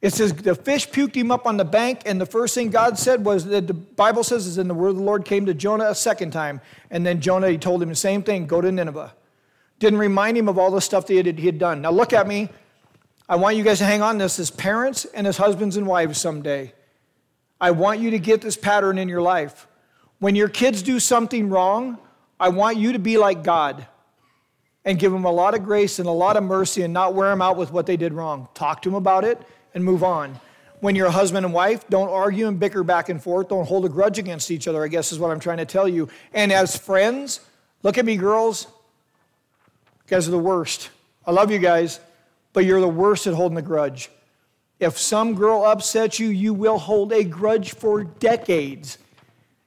It 0.01 0.15
says 0.15 0.33
the 0.33 0.55
fish 0.55 0.89
puked 0.89 1.15
him 1.15 1.31
up 1.31 1.47
on 1.47 1.57
the 1.57 1.65
bank, 1.65 2.03
and 2.07 2.21
the 2.21 2.27
first 2.27 2.55
thing 2.55 2.71
God 2.71 2.99
said 2.99 3.25
was 3.25 3.45
that 3.47 3.67
the 3.67 3.75
Bible 3.75 4.25
says 4.25 4.47
is, 4.47 4.57
and 4.57 4.71
the 4.71 4.75
word 4.75 4.91
of 4.91 4.97
the 4.97 5.03
Lord 5.03 5.25
came 5.25 5.47
to 5.47 5.53
Jonah 5.53 5.91
a 5.91 5.95
second 5.95 6.31
time. 6.31 6.61
And 6.91 7.05
then 7.05 7.21
Jonah, 7.21 7.51
he 7.51 7.59
told 7.59 7.83
him 7.83 7.89
the 7.89 7.97
same 7.97 8.23
thing 8.23 8.47
go 8.47 8.61
to 8.61 8.71
Nineveh. 8.71 9.13
Didn't 9.79 9.99
remind 9.99 10.39
him 10.39 10.49
of 10.49 10.59
all 10.59 10.71
the 10.71 10.81
stuff 10.81 11.07
that 11.09 11.39
he 11.39 11.47
had 11.47 11.59
done. 11.59 11.83
Now 11.83 11.91
look 11.91 12.13
at 12.13 12.27
me. 12.29 12.49
I 13.31 13.37
want 13.37 13.57
you 13.57 13.63
guys 13.63 13.79
to 13.79 13.85
hang 13.85 14.03
on 14.03 14.19
to 14.19 14.25
this 14.25 14.41
as 14.41 14.51
parents 14.51 15.05
and 15.05 15.25
as 15.25 15.37
husbands 15.37 15.77
and 15.77 15.87
wives 15.87 16.19
someday. 16.19 16.75
I 17.61 17.71
want 17.71 18.01
you 18.01 18.11
to 18.11 18.19
get 18.19 18.41
this 18.41 18.57
pattern 18.57 18.99
in 18.99 19.09
your 19.09 19.23
life. 19.23 19.69
When 20.19 20.35
your 20.35 20.49
kids 20.49 20.83
do 20.83 20.99
something 20.99 21.49
wrong, 21.49 21.97
I 22.41 22.49
want 22.49 22.77
you 22.77 22.93
to 22.93 22.99
be 22.99 23.19
like 23.19 23.45
God 23.45 23.87
and 24.85 24.99
give 24.99 25.13
them 25.13 25.25
a 25.25 25.31
lot 25.31 25.55
of 25.55 25.63
grace 25.63 26.01
and 26.01 26.09
a 26.09 26.13
lot 26.13 26.37
of 26.37 26.43
mercy 26.43 26.83
and 26.83 26.93
not 26.93 27.15
wear 27.15 27.31
them 27.31 27.41
out 27.41 27.57
with 27.57 27.71
what 27.71 27.87
they 27.87 27.97
did 27.97 28.13
wrong. 28.13 28.49
Talk 28.53 28.83
to 28.83 28.89
them 28.89 28.97
about 28.97 29.23
it 29.23 29.41
and 29.75 29.85
move 29.85 30.03
on. 30.03 30.41
When 30.81 30.97
you're 30.97 31.07
a 31.07 31.13
husband 31.13 31.47
and 31.47 31.55
wife, 31.55 31.89
don't 31.89 32.09
argue 32.09 32.49
and 32.49 32.59
bicker 32.59 32.83
back 32.83 33.11
and 33.11 33.23
forth. 33.23 33.49
Don't 33.49 33.69
hold 33.69 33.85
a 33.85 33.89
grudge 33.89 34.19
against 34.19 34.51
each 34.51 34.67
other, 34.67 34.83
I 34.83 34.89
guess 34.89 35.13
is 35.13 35.21
what 35.21 35.31
I'm 35.31 35.39
trying 35.39 35.59
to 35.59 35.67
tell 35.67 35.87
you. 35.87 36.09
And 36.35 36.53
as 36.53 36.77
friends, 36.77 37.39
look 37.85 37.97
at 37.97 38.05
me, 38.05 38.17
girls. 38.17 38.67
You 38.67 40.17
guys 40.17 40.27
are 40.27 40.33
the 40.33 40.39
worst. 40.39 40.91
I 41.25 41.31
love 41.31 41.53
you 41.53 41.61
guys 41.61 42.01
but 42.53 42.65
you're 42.65 42.81
the 42.81 42.89
worst 42.89 43.27
at 43.27 43.35
holding 43.35 43.59
a 43.59 43.63
grudge. 43.63 44.11
If 44.79 44.99
some 44.99 45.35
girl 45.35 45.65
upsets 45.65 46.19
you, 46.19 46.29
you 46.29 46.55
will 46.55 46.79
hold 46.79 47.13
a 47.13 47.23
grudge 47.23 47.75
for 47.75 48.03
decades. 48.03 48.99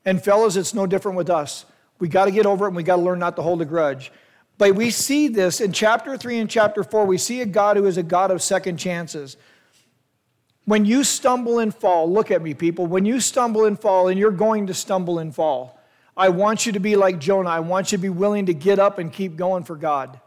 And 0.05 0.21
fellas, 0.23 0.55
it's 0.55 0.73
no 0.73 0.87
different 0.87 1.17
with 1.17 1.29
us. 1.29 1.65
We 1.99 2.07
got 2.07 2.25
to 2.25 2.31
get 2.31 2.45
over 2.45 2.65
it 2.65 2.69
and 2.69 2.75
we 2.75 2.83
got 2.83 2.97
to 2.97 3.01
learn 3.01 3.19
not 3.19 3.35
to 3.35 3.41
hold 3.41 3.61
a 3.61 3.65
grudge. 3.65 4.11
But 4.57 4.75
we 4.75 4.89
see 4.89 5.27
this 5.27 5.61
in 5.61 5.71
chapter 5.71 6.17
3 6.17 6.39
and 6.39 6.49
chapter 6.49 6.83
4. 6.83 7.05
We 7.05 7.17
see 7.17 7.41
a 7.41 7.45
God 7.45 7.77
who 7.77 7.85
is 7.85 7.97
a 7.97 8.03
God 8.03 8.31
of 8.31 8.41
second 8.41 8.77
chances. 8.77 9.37
When 10.65 10.85
you 10.85 11.03
stumble 11.03 11.59
and 11.59 11.73
fall, 11.73 12.11
look 12.11 12.31
at 12.31 12.41
me, 12.41 12.53
people. 12.53 12.85
When 12.87 13.05
you 13.05 13.19
stumble 13.19 13.65
and 13.65 13.79
fall, 13.79 14.07
and 14.07 14.17
you're 14.17 14.31
going 14.31 14.67
to 14.67 14.73
stumble 14.73 15.19
and 15.19 15.33
fall, 15.33 15.79
I 16.15 16.29
want 16.29 16.65
you 16.65 16.71
to 16.71 16.79
be 16.79 16.95
like 16.95 17.19
Jonah. 17.19 17.49
I 17.49 17.59
want 17.59 17.91
you 17.91 17.97
to 17.97 18.01
be 18.01 18.09
willing 18.09 18.45
to 18.45 18.53
get 18.53 18.79
up 18.79 18.97
and 18.97 19.11
keep 19.11 19.35
going 19.35 19.63
for 19.63 19.75
God 19.75 20.19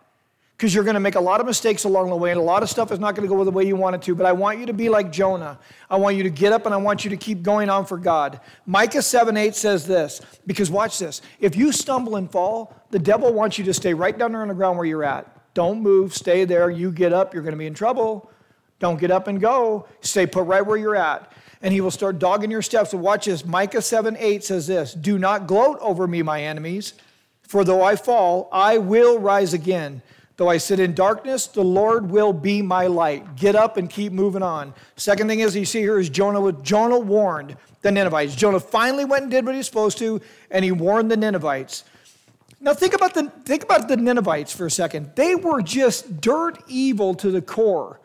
because 0.56 0.74
you're 0.74 0.84
going 0.84 0.94
to 0.94 1.00
make 1.00 1.16
a 1.16 1.20
lot 1.20 1.40
of 1.40 1.46
mistakes 1.46 1.84
along 1.84 2.08
the 2.08 2.16
way, 2.16 2.30
and 2.30 2.40
a 2.40 2.42
lot 2.42 2.62
of 2.62 2.70
stuff 2.70 2.90
is 2.90 2.98
not 2.98 3.14
going 3.14 3.28
to 3.28 3.34
go 3.34 3.44
the 3.44 3.50
way 3.50 3.64
you 3.64 3.76
want 3.76 3.94
it 3.94 4.00
to. 4.02 4.14
But 4.14 4.24
I 4.24 4.32
want 4.32 4.58
you 4.58 4.66
to 4.66 4.72
be 4.72 4.88
like 4.88 5.12
Jonah. 5.12 5.58
I 5.90 5.96
want 5.96 6.16
you 6.16 6.22
to 6.22 6.30
get 6.30 6.52
up 6.52 6.64
and 6.64 6.74
I 6.74 6.78
want 6.78 7.04
you 7.04 7.10
to 7.10 7.16
keep 7.16 7.42
going 7.42 7.68
on 7.68 7.84
for 7.84 7.98
God. 7.98 8.40
Micah 8.64 9.02
7 9.02 9.36
8 9.36 9.54
says 9.54 9.86
this, 9.86 10.22
because 10.46 10.70
watch 10.70 10.98
this. 10.98 11.20
If 11.40 11.56
you 11.56 11.72
stumble 11.72 12.16
and 12.16 12.30
fall, 12.30 12.74
the 12.90 12.98
devil 12.98 13.34
wants 13.34 13.58
you 13.58 13.64
to 13.64 13.74
stay 13.74 13.92
right 13.92 14.16
down 14.16 14.32
there 14.32 14.40
on 14.40 14.48
the 14.48 14.54
ground 14.54 14.78
where 14.78 14.86
you're 14.86 15.04
at. 15.04 15.30
Don't 15.52 15.82
move, 15.82 16.14
stay 16.14 16.46
there. 16.46 16.70
You 16.70 16.90
get 16.90 17.12
up, 17.12 17.34
you're 17.34 17.42
going 17.42 17.54
to 17.54 17.58
be 17.58 17.66
in 17.66 17.74
trouble. 17.74 18.30
Don't 18.78 18.98
get 18.98 19.10
up 19.10 19.26
and 19.26 19.40
go. 19.40 19.86
Stay 20.00 20.26
put 20.26 20.44
right 20.44 20.64
where 20.64 20.76
you're 20.76 20.96
at. 20.96 21.32
And 21.60 21.72
he 21.72 21.80
will 21.82 21.90
start 21.90 22.18
dogging 22.18 22.50
your 22.50 22.62
steps. 22.62 22.90
So 22.90 22.98
watch 22.98 23.26
this. 23.26 23.44
Micah 23.44 23.82
7 23.82 24.16
8 24.18 24.42
says 24.42 24.66
this 24.66 24.94
Do 24.94 25.18
not 25.18 25.46
gloat 25.46 25.78
over 25.80 26.06
me, 26.06 26.22
my 26.22 26.42
enemies, 26.42 26.94
for 27.42 27.62
though 27.62 27.82
I 27.82 27.96
fall, 27.96 28.48
I 28.52 28.78
will 28.78 29.18
rise 29.18 29.52
again. 29.52 30.02
Though 30.36 30.48
I 30.48 30.58
sit 30.58 30.80
in 30.80 30.94
darkness, 30.94 31.46
the 31.46 31.64
Lord 31.64 32.10
will 32.10 32.32
be 32.32 32.60
my 32.60 32.88
light. 32.88 33.36
Get 33.36 33.54
up 33.54 33.78
and 33.78 33.88
keep 33.88 34.12
moving 34.12 34.42
on. 34.42 34.74
Second 34.96 35.28
thing 35.28 35.40
is 35.40 35.56
you 35.56 35.64
see 35.64 35.80
here 35.80 35.98
is 35.98 36.10
Jonah 36.10 36.52
Jonah 36.62 36.98
warned 36.98 37.56
the 37.80 37.90
Ninevites. 37.90 38.34
Jonah 38.34 38.60
finally 38.60 39.04
went 39.04 39.22
and 39.22 39.30
did 39.30 39.46
what 39.46 39.54
he 39.54 39.58
was 39.58 39.66
supposed 39.66 39.96
to, 39.98 40.20
and 40.50 40.64
he 40.64 40.72
warned 40.72 41.10
the 41.10 41.16
Ninevites. 41.16 41.84
Now 42.60 42.74
think 42.74 42.94
about 42.94 43.14
the 43.14 43.30
think 43.44 43.62
about 43.62 43.88
the 43.88 43.96
Ninevites 43.96 44.52
for 44.52 44.66
a 44.66 44.70
second. 44.70 45.12
They 45.14 45.34
were 45.34 45.62
just 45.62 46.20
dirt 46.20 46.62
evil 46.68 47.14
to 47.14 47.30
the 47.30 47.40
core. 47.40 48.00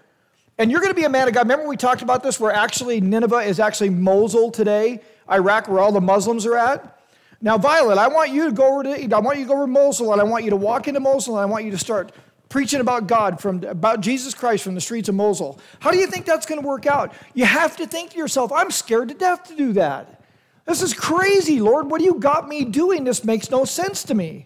And 0.58 0.70
you're 0.70 0.82
going 0.82 0.94
to 0.94 1.00
be 1.00 1.06
a 1.06 1.10
man 1.10 1.28
of 1.28 1.34
God. 1.34 1.42
Remember 1.42 1.68
we 1.68 1.76
talked 1.76 2.02
about 2.02 2.22
this 2.22 2.40
where 2.40 2.54
actually 2.54 3.02
Nineveh 3.02 3.40
is 3.40 3.60
actually 3.60 3.90
Mosul 3.90 4.52
today, 4.52 5.02
Iraq, 5.30 5.68
where 5.68 5.80
all 5.80 5.92
the 5.92 6.02
Muslims 6.02 6.46
are 6.46 6.56
at. 6.56 7.01
Now, 7.42 7.58
Violet, 7.58 7.98
I 7.98 8.08
want 8.08 8.32
you 8.32 8.46
to 8.46 8.52
go 8.52 8.74
over 8.74 8.84
to, 8.84 9.16
I 9.16 9.20
want 9.20 9.40
you 9.40 9.46
to 9.46 9.48
go 9.48 9.56
over 9.56 9.66
to 9.66 9.72
Mosul, 9.72 10.12
and 10.12 10.22
I 10.22 10.24
want 10.24 10.44
you 10.44 10.52
to 10.52 10.56
walk 10.56 10.88
into 10.88 11.00
Mosul, 11.00 11.38
and 11.38 11.42
I 11.42 11.46
want 11.46 11.66
you 11.66 11.72
to 11.72 11.78
start 11.78 12.12
preaching 12.50 12.82
about 12.82 13.08
God 13.08 13.40
from 13.40 13.64
about 13.64 14.02
Jesus 14.02 14.34
Christ 14.34 14.64
from 14.64 14.76
the 14.76 14.82
streets 14.82 15.10
of 15.10 15.16
Mosul. 15.16 15.60
How 15.80 15.90
do 15.90 15.98
you 15.98 16.06
think 16.06 16.26
that's 16.26 16.46
going 16.46 16.62
to 16.62 16.68
work 16.68 16.86
out? 16.86 17.14
You 17.34 17.46
have 17.46 17.78
to 17.78 17.88
think 17.88 18.12
to 18.12 18.18
yourself, 18.18 18.52
I'm 18.52 18.70
scared 18.70 19.08
to 19.08 19.16
death 19.16 19.48
to 19.48 19.56
do 19.56 19.74
that. 19.74 20.22
This 20.66 20.82
is 20.84 20.94
crazy, 20.94 21.60
Lord. 21.60 21.90
What 21.90 22.00
do 22.00 22.06
you 22.06 22.16
got 22.16 22.48
me 22.48 22.66
doing? 22.66 23.06
This 23.06 23.24
makes 23.24 23.50
no 23.50 23.66
sense 23.66 24.04
to 24.04 24.14
me. 24.14 24.46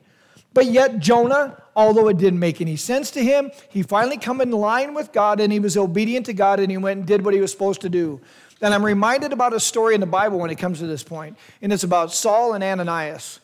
But 0.53 0.67
yet 0.67 0.99
Jonah, 0.99 1.61
although 1.75 2.07
it 2.07 2.17
didn't 2.17 2.39
make 2.39 2.61
any 2.61 2.77
sense 2.77 3.11
to 3.11 3.23
him, 3.23 3.51
he 3.67 3.83
finally 3.83 4.17
come 4.17 4.39
in 4.39 4.51
line 4.51 4.93
with 4.93 5.11
God 5.11 5.41
and 5.41 5.51
he 5.51 5.59
was 5.59 5.75
obedient 5.75 6.27
to 6.27 6.33
God 6.33 6.61
and 6.61 6.71
he 6.71 6.77
went 6.77 6.99
and 6.99 7.07
did 7.07 7.25
what 7.25 7.33
he 7.33 7.41
was 7.41 7.51
supposed 7.51 7.81
to 7.81 7.89
do. 7.89 8.21
And 8.61 8.73
I'm 8.73 8.85
reminded 8.85 9.33
about 9.33 9.53
a 9.53 9.59
story 9.59 9.95
in 9.95 10.01
the 10.01 10.07
Bible 10.07 10.39
when 10.39 10.49
it 10.49 10.55
comes 10.55 10.79
to 10.79 10.87
this 10.87 11.03
point, 11.03 11.37
and 11.61 11.73
it's 11.73 11.83
about 11.83 12.13
Saul 12.13 12.53
and 12.53 12.63
Ananias. 12.63 13.39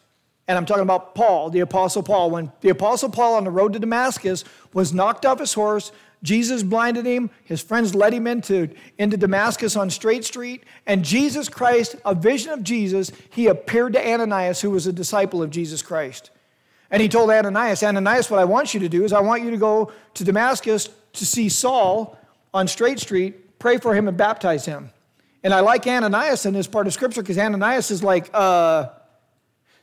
And 0.48 0.58
I'm 0.58 0.66
talking 0.66 0.84
about 0.84 1.16
Paul, 1.16 1.50
the 1.50 1.60
Apostle 1.62 2.04
Paul. 2.04 2.32
When 2.32 2.52
the 2.62 2.70
Apostle 2.70 3.10
Paul 3.10 3.36
on 3.36 3.44
the 3.44 3.52
road 3.52 3.74
to 3.74 3.80
Damascus 3.80 4.44
was 4.74 4.94
knocked 4.94 5.26
off 5.26 5.40
his 5.40 5.54
horse, 5.54 5.92
Jesus 6.24 6.62
blinded 6.62 7.06
him. 7.06 7.30
His 7.46 7.62
friends 7.62 7.96
led 7.96 8.14
him 8.14 8.28
into, 8.28 8.70
into 8.98 9.18
Damascus 9.18 9.76
on 9.76 9.90
Straight 9.90 10.26
Street. 10.26 10.64
And 10.86 11.06
Jesus 11.06 11.50
Christ, 11.50 11.96
a 12.06 12.14
vision 12.14 12.52
of 12.52 12.64
Jesus, 12.64 13.12
he 13.32 13.48
appeared 13.48 13.94
to 13.94 14.06
Ananias, 14.08 14.62
who 14.62 14.72
was 14.72 14.88
a 14.88 14.94
disciple 14.94 15.42
of 15.42 15.50
Jesus 15.50 15.82
Christ. 15.82 16.32
And 16.92 17.02
he 17.02 17.08
told 17.08 17.30
Ananias, 17.30 17.82
Ananias, 17.82 18.30
what 18.30 18.40
I 18.40 18.46
want 18.46 18.74
you 18.74 18.82
to 18.82 18.90
do 18.90 19.06
is 19.06 19.14
I 19.14 19.22
want 19.22 19.44
you 19.44 19.52
to 19.52 19.58
go 19.58 19.92
to 20.16 20.24
Damascus 20.24 20.90
to 21.14 21.26
see 21.26 21.50
Saul 21.50 22.18
on 22.54 22.68
Straight 22.68 23.00
Street, 23.00 23.58
pray 23.60 23.78
for 23.78 23.96
him 23.96 24.08
and 24.08 24.18
baptize 24.18 24.66
him. 24.66 24.92
And 25.44 25.54
I 25.54 25.62
like 25.62 25.88
Ananias 25.88 26.46
in 26.46 26.54
this 26.54 26.68
part 26.68 26.88
of 26.88 26.94
scripture 26.94 27.22
because 27.22 27.38
Ananias 27.38 27.92
is 27.92 28.04
like, 28.04 28.30
uh, 28.34 28.90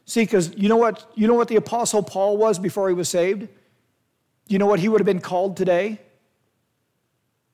see, 0.04 0.22
because 0.22 0.54
you 0.56 0.68
know 0.68 0.76
what 0.76 1.10
you 1.14 1.26
know 1.26 1.34
what 1.34 1.48
the 1.48 1.56
apostle 1.56 2.02
Paul 2.02 2.36
was 2.36 2.58
before 2.58 2.88
he 2.88 2.94
was 2.94 3.08
saved? 3.08 3.48
You 4.46 4.58
know 4.58 4.66
what 4.66 4.80
he 4.80 4.88
would 4.88 5.00
have 5.00 5.06
been 5.06 5.20
called 5.20 5.56
today? 5.56 5.98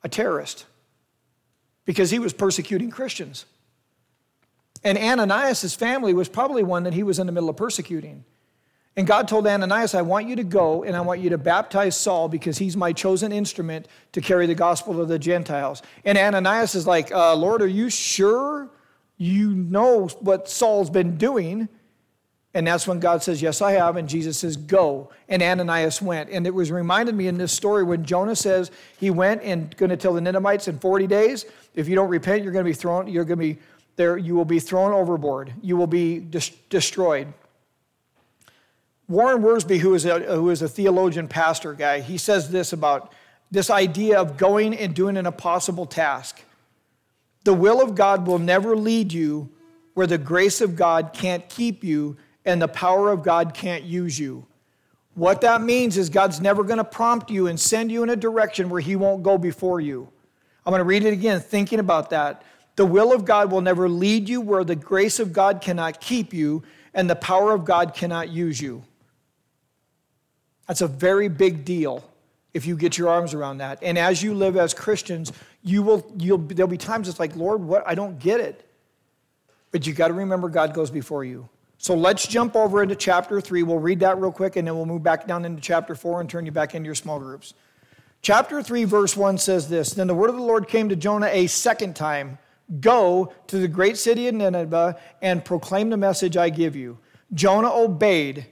a 0.05 0.07
terrorist 0.07 0.65
because 1.83 2.11
he 2.11 2.19
was 2.19 2.31
persecuting 2.31 2.91
Christians. 2.91 3.45
And 4.83 4.99
Ananias' 4.99 5.73
family 5.73 6.13
was 6.13 6.29
probably 6.29 6.61
one 6.61 6.83
that 6.83 6.93
he 6.93 7.01
was 7.01 7.17
in 7.17 7.25
the 7.25 7.33
middle 7.33 7.49
of 7.49 7.57
persecuting. 7.57 8.23
And 8.97 9.05
God 9.05 9.27
told 9.27 9.45
Ananias, 9.45 9.93
I 9.93 10.01
want 10.01 10.27
you 10.27 10.37
to 10.37 10.43
go 10.43 10.83
and 10.83 10.95
I 10.95 11.01
want 11.01 11.19
you 11.19 11.29
to 11.31 11.37
baptize 11.37 11.97
Saul 11.97 12.29
because 12.29 12.57
he's 12.57 12.77
my 12.77 12.93
chosen 12.93 13.33
instrument 13.33 13.87
to 14.13 14.21
carry 14.21 14.45
the 14.45 14.55
gospel 14.55 14.93
to 14.95 15.05
the 15.05 15.19
Gentiles. 15.19 15.81
And 16.05 16.17
Ananias 16.17 16.75
is 16.75 16.87
like, 16.87 17.11
uh, 17.11 17.35
Lord, 17.35 17.61
are 17.61 17.67
you 17.67 17.89
sure 17.89 18.69
you 19.17 19.51
know 19.51 20.07
what 20.21 20.47
Saul's 20.49 20.89
been 20.89 21.17
doing? 21.17 21.67
And 22.53 22.65
that's 22.65 22.87
when 22.87 23.01
God 23.01 23.21
says, 23.21 23.41
Yes, 23.41 23.61
I 23.61 23.73
have. 23.73 23.97
And 23.97 24.07
Jesus 24.07 24.39
says, 24.39 24.55
Go. 24.55 25.11
And 25.27 25.43
Ananias 25.43 26.01
went. 26.01 26.29
And 26.29 26.47
it 26.47 26.53
was 26.53 26.71
reminded 26.71 27.13
me 27.13 27.27
in 27.27 27.37
this 27.37 27.51
story 27.51 27.83
when 27.83 28.05
Jonah 28.05 28.35
says 28.35 28.71
he 28.97 29.09
went 29.09 29.43
and 29.43 29.75
going 29.75 29.89
to 29.89 29.97
tell 29.97 30.13
the 30.13 30.21
Ninevites 30.21 30.69
in 30.69 30.79
40 30.79 31.05
days, 31.05 31.45
if 31.73 31.89
you 31.89 31.95
don't 31.95 32.09
repent, 32.09 32.43
you're 32.43 32.53
going 32.53 32.63
to 32.63 32.69
be 32.69 32.73
thrown, 32.73 33.07
you're 33.07 33.25
going 33.25 33.39
to 33.39 33.55
be 33.55 33.59
there, 33.97 34.17
you 34.17 34.35
will 34.35 34.45
be 34.45 34.61
thrown 34.61 34.93
overboard. 34.93 35.53
You 35.61 35.75
will 35.75 35.87
be 35.87 36.25
destroyed. 36.69 37.33
Warren 39.07 39.43
Wiersbe, 39.43 39.77
who 39.77 39.93
is, 39.93 40.05
a, 40.05 40.19
who 40.19 40.49
is 40.49 40.61
a 40.61 40.67
theologian 40.67 41.27
pastor 41.27 41.73
guy, 41.73 41.99
he 41.99 42.17
says 42.17 42.49
this 42.49 42.73
about 42.73 43.13
this 43.51 43.69
idea 43.69 44.19
of 44.19 44.37
going 44.37 44.75
and 44.75 44.95
doing 44.95 45.17
an 45.17 45.27
impossible 45.27 45.85
task. 45.85 46.41
The 47.43 47.53
will 47.53 47.81
of 47.81 47.93
God 47.93 48.25
will 48.25 48.39
never 48.39 48.75
lead 48.75 49.13
you 49.13 49.49
where 49.93 50.07
the 50.07 50.17
grace 50.17 50.59
of 50.59 50.75
God 50.75 51.11
can't 51.13 51.47
keep 51.47 51.83
you 51.83 52.17
and 52.43 52.61
the 52.61 52.67
power 52.67 53.11
of 53.11 53.23
God 53.23 53.53
can't 53.53 53.83
use 53.83 54.17
you. 54.17 54.45
What 55.13 55.41
that 55.41 55.61
means 55.61 55.97
is 55.97 56.09
God's 56.09 56.41
never 56.41 56.63
going 56.63 56.77
to 56.77 56.83
prompt 56.83 57.29
you 57.29 57.47
and 57.47 57.59
send 57.59 57.91
you 57.91 58.03
in 58.03 58.09
a 58.09 58.15
direction 58.15 58.69
where 58.69 58.81
He 58.81 58.95
won't 58.95 59.23
go 59.23 59.37
before 59.37 59.79
you. 59.79 60.09
I'm 60.65 60.71
going 60.71 60.79
to 60.79 60.83
read 60.83 61.05
it 61.05 61.13
again, 61.13 61.39
thinking 61.39 61.79
about 61.79 62.09
that. 62.09 62.43
The 62.75 62.85
will 62.85 63.13
of 63.13 63.23
God 63.23 63.51
will 63.51 63.61
never 63.61 63.87
lead 63.87 64.27
you 64.27 64.41
where 64.41 64.63
the 64.63 64.75
grace 64.75 65.19
of 65.19 65.31
God 65.31 65.61
cannot 65.61 66.01
keep 66.01 66.33
you 66.33 66.63
and 66.93 67.09
the 67.09 67.15
power 67.15 67.53
of 67.53 67.63
God 67.63 67.93
cannot 67.93 68.29
use 68.29 68.59
you. 68.59 68.83
That's 70.67 70.81
a 70.81 70.87
very 70.87 71.27
big 71.27 71.65
deal 71.65 72.09
if 72.53 72.65
you 72.65 72.75
get 72.75 72.97
your 72.97 73.09
arms 73.09 73.33
around 73.33 73.57
that. 73.59 73.79
And 73.81 73.97
as 73.97 74.23
you 74.23 74.33
live 74.33 74.57
as 74.57 74.73
Christians, 74.73 75.31
you 75.61 75.83
will 75.83 76.11
you'll 76.17 76.37
there'll 76.37 76.69
be 76.69 76.77
times 76.77 77.07
it's 77.07 77.19
like, 77.19 77.35
Lord, 77.35 77.61
what 77.61 77.83
I 77.85 77.95
don't 77.95 78.19
get 78.19 78.39
it. 78.39 78.67
But 79.71 79.85
you 79.85 79.93
got 79.93 80.07
to 80.07 80.13
remember 80.13 80.49
God 80.49 80.73
goes 80.73 80.89
before 80.89 81.23
you. 81.23 81.49
So 81.77 81.93
let's 81.93 82.25
jump 82.25 82.55
over 82.55 82.81
into 82.81 82.95
chapter 82.95 83.41
3. 83.41 83.63
We'll 83.63 83.79
read 83.79 83.99
that 83.99 84.17
real 84.17 84.31
quick 84.31 84.55
and 84.55 84.67
then 84.67 84.75
we'll 84.75 84.85
move 84.85 85.03
back 85.03 85.27
down 85.27 85.43
into 85.43 85.61
chapter 85.61 85.93
4 85.93 86.21
and 86.21 86.29
turn 86.29 86.45
you 86.45 86.51
back 86.51 86.73
into 86.73 86.85
your 86.85 86.95
small 86.95 87.19
groups. 87.19 87.53
Chapter 88.21 88.63
3, 88.63 88.85
verse 88.85 89.15
1 89.15 89.37
says 89.37 89.67
this 89.67 89.91
Then 89.91 90.07
the 90.07 90.15
word 90.15 90.29
of 90.29 90.35
the 90.35 90.41
Lord 90.41 90.67
came 90.67 90.89
to 90.89 90.95
Jonah 90.95 91.27
a 91.27 91.47
second 91.47 91.95
time 91.95 92.39
Go 92.79 93.31
to 93.47 93.59
the 93.59 93.67
great 93.67 93.97
city 93.97 94.27
of 94.27 94.33
Nineveh 94.33 94.97
and 95.21 95.45
proclaim 95.45 95.89
the 95.89 95.97
message 95.97 96.35
I 96.35 96.49
give 96.49 96.75
you. 96.75 96.97
Jonah 97.33 97.71
obeyed 97.71 98.47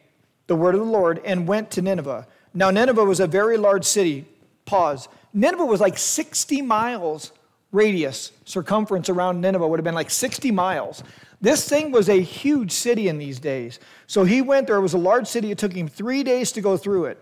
the 0.47 0.55
word 0.55 0.75
of 0.75 0.81
the 0.81 0.87
Lord 0.87 1.21
and 1.23 1.47
went 1.47 1.71
to 1.71 1.81
Nineveh. 1.81 2.27
Now, 2.53 2.69
Nineveh 2.71 3.03
was 3.03 3.19
a 3.19 3.27
very 3.27 3.57
large 3.57 3.85
city. 3.85 4.25
Pause. 4.65 5.07
Nineveh 5.33 5.65
was 5.65 5.81
like 5.81 5.97
60 5.97 6.61
miles 6.61 7.31
radius, 7.73 8.31
circumference 8.45 9.09
around 9.09 9.41
Nineveh 9.41 9.67
would 9.67 9.79
have 9.79 9.83
been 9.83 9.95
like 9.95 10.11
60 10.11 10.51
miles. 10.51 11.03
This 11.41 11.67
thing 11.67 11.91
was 11.91 12.07
a 12.07 12.21
huge 12.21 12.71
city 12.71 13.09
in 13.09 13.17
these 13.17 13.39
days. 13.39 13.79
So 14.07 14.23
he 14.23 14.41
went 14.41 14.67
there. 14.67 14.77
It 14.77 14.81
was 14.81 14.93
a 14.93 14.99
large 14.99 15.27
city. 15.27 15.51
It 15.51 15.57
took 15.57 15.73
him 15.73 15.89
three 15.89 16.23
days 16.23 16.53
to 16.53 16.61
go 16.61 16.77
through 16.77 17.05
it. 17.05 17.19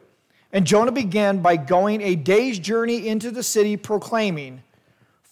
And 0.51 0.67
Jonah 0.67 0.91
began 0.91 1.41
by 1.41 1.55
going 1.55 2.01
a 2.01 2.15
day's 2.15 2.59
journey 2.59 3.07
into 3.07 3.31
the 3.31 3.41
city 3.41 3.77
proclaiming 3.77 4.61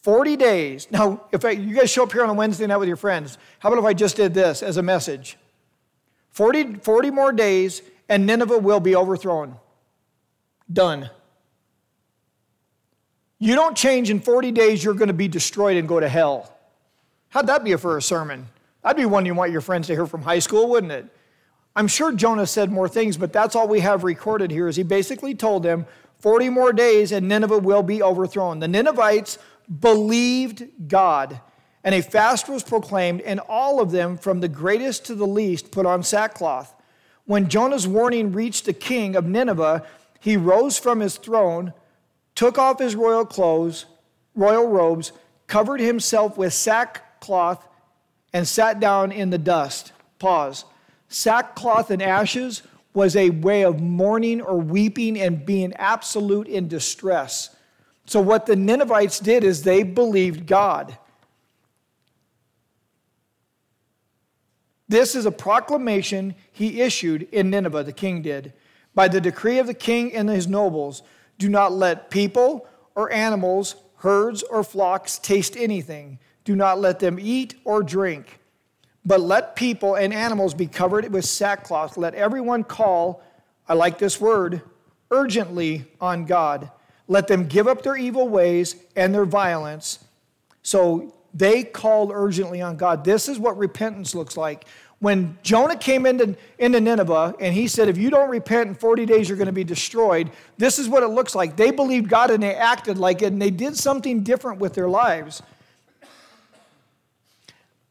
40 0.01 0.37
days. 0.37 0.87
Now, 0.89 1.21
if 1.31 1.43
I, 1.43 1.51
you 1.51 1.75
guys 1.75 1.91
show 1.91 2.03
up 2.03 2.13
here 2.13 2.23
on 2.23 2.29
a 2.29 2.33
Wednesday 2.33 2.65
night 2.65 2.77
with 2.77 2.87
your 2.87 2.97
friends, 2.97 3.37
how 3.59 3.69
about 3.69 3.79
if 3.79 3.85
I 3.85 3.93
just 3.93 4.15
did 4.15 4.33
this 4.33 4.63
as 4.63 4.77
a 4.77 4.83
message? 4.83 5.37
40, 6.31 6.75
40 6.75 7.11
more 7.11 7.31
days 7.31 7.81
and 8.07 8.25
Nineveh 8.25 8.57
will 8.57 8.79
be 8.79 8.95
overthrown. 8.95 9.55
Done. 10.71 11.09
You 13.37 13.55
don't 13.55 13.77
change 13.77 14.09
in 14.09 14.19
40 14.19 14.51
days, 14.51 14.83
you're 14.83 14.93
going 14.93 15.07
to 15.07 15.13
be 15.13 15.27
destroyed 15.27 15.77
and 15.77 15.87
go 15.87 15.99
to 15.99 16.09
hell. 16.09 16.53
How'd 17.29 17.47
that 17.47 17.63
be 17.63 17.75
for 17.75 17.97
a 17.97 18.01
sermon? 18.01 18.47
That'd 18.83 18.97
be 18.97 19.05
one 19.05 19.25
you 19.25 19.33
want 19.33 19.51
your 19.51 19.61
friends 19.61 19.87
to 19.87 19.93
hear 19.93 20.05
from 20.05 20.23
high 20.23 20.39
school, 20.39 20.69
wouldn't 20.69 20.91
it? 20.91 21.05
I'm 21.75 21.87
sure 21.87 22.11
Jonah 22.11 22.47
said 22.47 22.71
more 22.71 22.89
things, 22.89 23.15
but 23.15 23.31
that's 23.31 23.55
all 23.55 23.67
we 23.67 23.79
have 23.79 24.03
recorded 24.03 24.51
here 24.51 24.67
is 24.67 24.75
he 24.75 24.83
basically 24.83 25.35
told 25.35 25.63
them 25.63 25.85
40 26.19 26.49
more 26.49 26.73
days 26.73 27.11
and 27.11 27.27
Nineveh 27.27 27.59
will 27.59 27.83
be 27.83 28.03
overthrown. 28.03 28.59
The 28.59 28.67
Ninevites 28.67 29.37
believed 29.79 30.67
God, 30.87 31.39
and 31.83 31.95
a 31.95 32.01
fast 32.01 32.49
was 32.49 32.63
proclaimed, 32.63 33.21
and 33.21 33.39
all 33.47 33.79
of 33.79 33.91
them, 33.91 34.17
from 34.17 34.41
the 34.41 34.47
greatest 34.47 35.05
to 35.05 35.15
the 35.15 35.27
least, 35.27 35.71
put 35.71 35.85
on 35.85 36.03
sackcloth. 36.03 36.73
When 37.25 37.47
Jonah's 37.47 37.87
warning 37.87 38.33
reached 38.33 38.65
the 38.65 38.73
king 38.73 39.15
of 39.15 39.25
Nineveh, 39.25 39.85
he 40.19 40.35
rose 40.35 40.77
from 40.77 40.99
his 40.99 41.17
throne, 41.17 41.73
took 42.35 42.57
off 42.57 42.79
his 42.79 42.95
royal 42.95 43.25
clothes, 43.25 43.85
royal 44.35 44.67
robes, 44.67 45.11
covered 45.47 45.79
himself 45.79 46.37
with 46.37 46.53
sackcloth, 46.53 47.65
and 48.33 48.47
sat 48.47 48.79
down 48.79 49.11
in 49.11 49.29
the 49.29 49.37
dust. 49.37 49.93
Pause. 50.19 50.65
Sackcloth 51.07 51.89
and 51.89 52.01
ashes 52.01 52.61
was 52.93 53.15
a 53.15 53.29
way 53.29 53.63
of 53.63 53.79
mourning 53.79 54.41
or 54.41 54.57
weeping 54.57 55.19
and 55.19 55.45
being 55.45 55.73
absolute 55.75 56.47
in 56.47 56.67
distress. 56.67 57.55
So, 58.05 58.19
what 58.19 58.45
the 58.45 58.55
Ninevites 58.55 59.19
did 59.19 59.43
is 59.43 59.63
they 59.63 59.83
believed 59.83 60.47
God. 60.47 60.97
This 64.89 65.15
is 65.15 65.25
a 65.25 65.31
proclamation 65.31 66.35
he 66.51 66.81
issued 66.81 67.29
in 67.31 67.49
Nineveh, 67.49 67.83
the 67.83 67.93
king 67.93 68.21
did. 68.21 68.51
By 68.93 69.07
the 69.07 69.21
decree 69.21 69.59
of 69.59 69.67
the 69.67 69.73
king 69.73 70.13
and 70.13 70.27
his 70.27 70.47
nobles, 70.47 71.03
do 71.37 71.47
not 71.47 71.71
let 71.71 72.09
people 72.09 72.67
or 72.95 73.11
animals, 73.11 73.75
herds 73.97 74.43
or 74.43 74.63
flocks 74.63 75.17
taste 75.17 75.55
anything 75.55 76.19
do 76.49 76.55
not 76.55 76.79
let 76.79 76.97
them 76.97 77.19
eat 77.19 77.53
or 77.63 77.83
drink, 77.83 78.39
but 79.05 79.21
let 79.21 79.55
people 79.55 79.93
and 79.93 80.11
animals 80.11 80.55
be 80.55 80.65
covered 80.65 81.07
with 81.13 81.23
sackcloth. 81.23 81.95
Let 81.95 82.15
everyone 82.15 82.63
call, 82.63 83.21
I 83.67 83.75
like 83.75 83.99
this 83.99 84.19
word, 84.19 84.63
urgently 85.11 85.85
on 86.01 86.25
God. 86.25 86.71
Let 87.07 87.27
them 87.27 87.45
give 87.45 87.67
up 87.67 87.83
their 87.83 87.95
evil 87.95 88.27
ways 88.27 88.77
and 88.95 89.13
their 89.13 89.25
violence. 89.25 89.99
So 90.63 91.13
they 91.33 91.63
called 91.63 92.11
urgently 92.13 92.61
on 92.61 92.77
God. 92.77 93.03
This 93.03 93.29
is 93.29 93.39
what 93.39 93.57
repentance 93.57 94.15
looks 94.15 94.35
like. 94.35 94.65
When 94.99 95.37
Jonah 95.43 95.77
came 95.77 96.05
into, 96.05 96.35
into 96.57 96.81
Nineveh 96.81 97.35
and 97.39 97.53
he 97.53 97.67
said, 97.67 97.87
If 97.87 97.97
you 97.97 98.09
don't 98.09 98.29
repent 98.29 98.67
in 98.69 98.75
40 98.75 99.05
days, 99.05 99.29
you're 99.29 99.37
going 99.37 99.47
to 99.47 99.53
be 99.53 99.63
destroyed, 99.63 100.31
this 100.57 100.77
is 100.77 100.89
what 100.89 101.03
it 101.03 101.07
looks 101.07 101.35
like. 101.35 101.55
They 101.55 101.71
believed 101.71 102.09
God 102.09 102.31
and 102.31 102.43
they 102.43 102.53
acted 102.53 102.97
like 102.97 103.21
it 103.21 103.27
and 103.27 103.41
they 103.41 103.51
did 103.51 103.77
something 103.77 104.23
different 104.23 104.59
with 104.59 104.73
their 104.73 104.89
lives. 104.89 105.41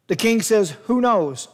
The 0.09 0.17
king 0.17 0.43
says, 0.43 0.71
Who 0.85 1.01
knows? 1.01 1.49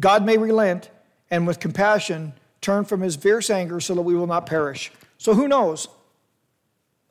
God 0.00 0.24
may 0.24 0.38
relent 0.38 0.90
and 1.30 1.46
with 1.46 1.60
compassion 1.60 2.32
turn 2.60 2.84
from 2.84 3.00
his 3.00 3.16
fierce 3.16 3.50
anger 3.50 3.80
so 3.80 3.94
that 3.94 4.02
we 4.02 4.14
will 4.14 4.26
not 4.26 4.46
perish. 4.46 4.90
So 5.18 5.34
who 5.34 5.48
knows? 5.48 5.88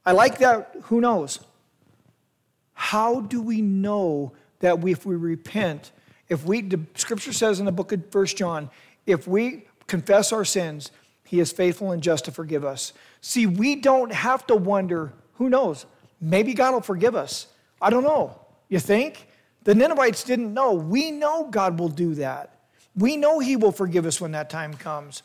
I 0.06 0.14
like 0.14 0.40
that. 0.40 0.72
Who 0.84 1.02
knows? 1.02 1.40
How 2.79 3.22
do 3.22 3.41
we 3.41 3.60
know 3.60 4.34
that 4.60 4.79
we, 4.79 4.91
if 4.91 5.03
we 5.03 5.15
repent, 5.15 5.91
if 6.29 6.46
we, 6.46 6.62
the 6.62 6.79
scripture 6.93 7.34
says 7.34 7.60
in 7.60 7.65
the 7.65 7.72
book 7.72 7.91
of 7.91 8.03
First 8.12 8.38
John, 8.38 8.69
if 9.07 9.27
we 9.27 9.65
confess 9.88 10.31
our 10.31 10.46
sins, 10.46 10.91
he 11.25 11.39
is 11.39 11.51
faithful 11.51 11.91
and 11.91 12.03
just 12.03 12.25
to 12.25 12.31
forgive 12.31 12.63
us. 12.63 12.93
See, 13.19 13.48
we 13.48 13.77
don't 13.77 14.13
have 14.13 14.46
to 14.46 14.55
wonder, 14.55 15.12
who 15.34 15.50
knows? 15.50 15.88
Maybe 16.22 16.53
God 16.53 16.75
will 16.75 16.81
forgive 16.81 17.15
us. 17.15 17.48
I 17.81 17.89
don't 17.89 18.03
know. 18.03 18.39
You 18.69 18.79
think? 18.79 19.27
The 19.63 19.74
Ninevites 19.74 20.24
didn't 20.24 20.53
know. 20.53 20.74
We 20.74 21.10
know 21.10 21.50
God 21.50 21.79
will 21.79 21.89
do 21.89 22.13
that. 22.13 22.60
We 22.96 23.17
know 23.17 23.39
He 23.39 23.55
will 23.55 23.72
forgive 23.72 24.05
us 24.05 24.22
when 24.22 24.34
that 24.34 24.51
time 24.51 24.75
comes. 24.75 25.24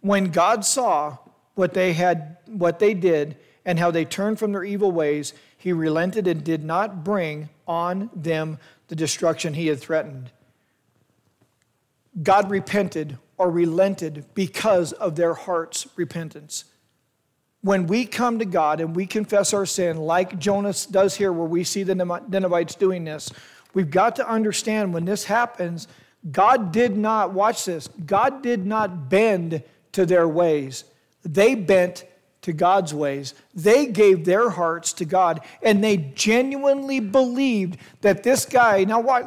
When 0.00 0.32
God 0.32 0.64
saw 0.64 1.18
what 1.54 1.74
they 1.74 1.92
had 1.92 2.38
what 2.46 2.80
they 2.80 2.92
did 2.92 3.36
and 3.68 3.78
how 3.78 3.90
they 3.90 4.06
turned 4.06 4.38
from 4.38 4.52
their 4.52 4.64
evil 4.64 4.90
ways, 4.90 5.34
he 5.58 5.74
relented 5.74 6.26
and 6.26 6.42
did 6.42 6.64
not 6.64 7.04
bring 7.04 7.50
on 7.66 8.08
them 8.16 8.58
the 8.88 8.96
destruction 8.96 9.52
he 9.52 9.66
had 9.66 9.78
threatened. 9.78 10.30
God 12.22 12.50
repented 12.50 13.18
or 13.36 13.50
relented 13.50 14.24
because 14.32 14.94
of 14.94 15.16
their 15.16 15.34
heart's 15.34 15.86
repentance. 15.96 16.64
When 17.60 17.86
we 17.86 18.06
come 18.06 18.38
to 18.38 18.46
God 18.46 18.80
and 18.80 18.96
we 18.96 19.04
confess 19.04 19.52
our 19.52 19.66
sin, 19.66 19.98
like 19.98 20.38
Jonas 20.38 20.86
does 20.86 21.14
here, 21.14 21.30
where 21.30 21.46
we 21.46 21.62
see 21.62 21.82
the 21.82 21.94
Ninevites 21.94 22.74
doing 22.74 23.04
this, 23.04 23.30
we've 23.74 23.90
got 23.90 24.16
to 24.16 24.26
understand 24.26 24.94
when 24.94 25.04
this 25.04 25.24
happens, 25.24 25.88
God 26.32 26.72
did 26.72 26.96
not, 26.96 27.34
watch 27.34 27.66
this, 27.66 27.86
God 28.06 28.42
did 28.42 28.64
not 28.64 29.10
bend 29.10 29.62
to 29.92 30.06
their 30.06 30.26
ways. 30.26 30.84
They 31.22 31.54
bent 31.54 32.06
to 32.48 32.52
God's 32.52 32.92
ways. 32.92 33.34
They 33.54 33.86
gave 33.86 34.24
their 34.24 34.50
hearts 34.50 34.92
to 34.94 35.04
God, 35.04 35.40
and 35.62 35.84
they 35.84 35.96
genuinely 35.96 36.98
believed 36.98 37.78
that 38.00 38.22
this 38.22 38.44
guy, 38.44 38.84
now 38.84 39.00
what? 39.00 39.26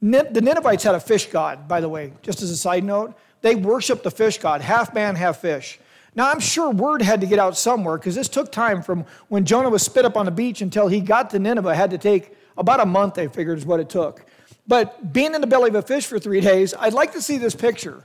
The 0.00 0.40
Ninevites 0.40 0.82
had 0.82 0.94
a 0.94 1.00
fish 1.00 1.26
god, 1.26 1.68
by 1.68 1.80
the 1.80 1.88
way, 1.88 2.14
just 2.22 2.40
as 2.42 2.50
a 2.50 2.56
side 2.56 2.82
note. 2.82 3.14
They 3.42 3.54
worshiped 3.54 4.02
the 4.02 4.10
fish 4.10 4.38
god, 4.38 4.62
half 4.62 4.94
man, 4.94 5.14
half 5.14 5.38
fish. 5.38 5.78
Now, 6.14 6.30
I'm 6.30 6.40
sure 6.40 6.70
word 6.70 7.02
had 7.02 7.20
to 7.20 7.26
get 7.26 7.38
out 7.38 7.56
somewhere 7.56 7.96
because 7.96 8.14
this 8.14 8.28
took 8.28 8.50
time 8.50 8.82
from 8.82 9.04
when 9.28 9.44
Jonah 9.44 9.70
was 9.70 9.82
spit 9.82 10.04
up 10.04 10.16
on 10.16 10.24
the 10.24 10.32
beach 10.32 10.60
until 10.60 10.88
he 10.88 11.00
got 11.00 11.30
to 11.30 11.38
Nineveh, 11.38 11.74
had 11.74 11.90
to 11.90 11.98
take 11.98 12.34
about 12.56 12.80
a 12.80 12.86
month, 12.86 13.14
they 13.14 13.28
figured, 13.28 13.58
is 13.58 13.66
what 13.66 13.78
it 13.78 13.88
took. 13.88 14.24
But 14.66 15.12
being 15.12 15.34
in 15.34 15.40
the 15.40 15.46
belly 15.46 15.68
of 15.68 15.74
a 15.76 15.82
fish 15.82 16.06
for 16.06 16.18
three 16.18 16.40
days, 16.40 16.74
I'd 16.78 16.94
like 16.94 17.12
to 17.12 17.22
see 17.22 17.38
this 17.38 17.54
picture. 17.54 18.04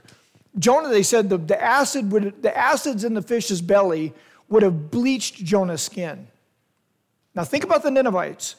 Jonah, 0.58 0.88
they 0.88 1.02
said 1.02 1.28
the, 1.28 1.36
the, 1.36 1.62
acid 1.62 2.10
would, 2.12 2.42
the 2.42 2.56
acids 2.56 3.04
in 3.04 3.14
the 3.14 3.22
fish's 3.22 3.60
belly 3.60 4.14
would 4.48 4.62
have 4.62 4.90
bleached 4.90 5.44
Jonah's 5.44 5.82
skin. 5.82 6.28
Now, 7.34 7.44
think 7.44 7.64
about 7.64 7.82
the 7.82 7.90
Ninevites. 7.90 8.56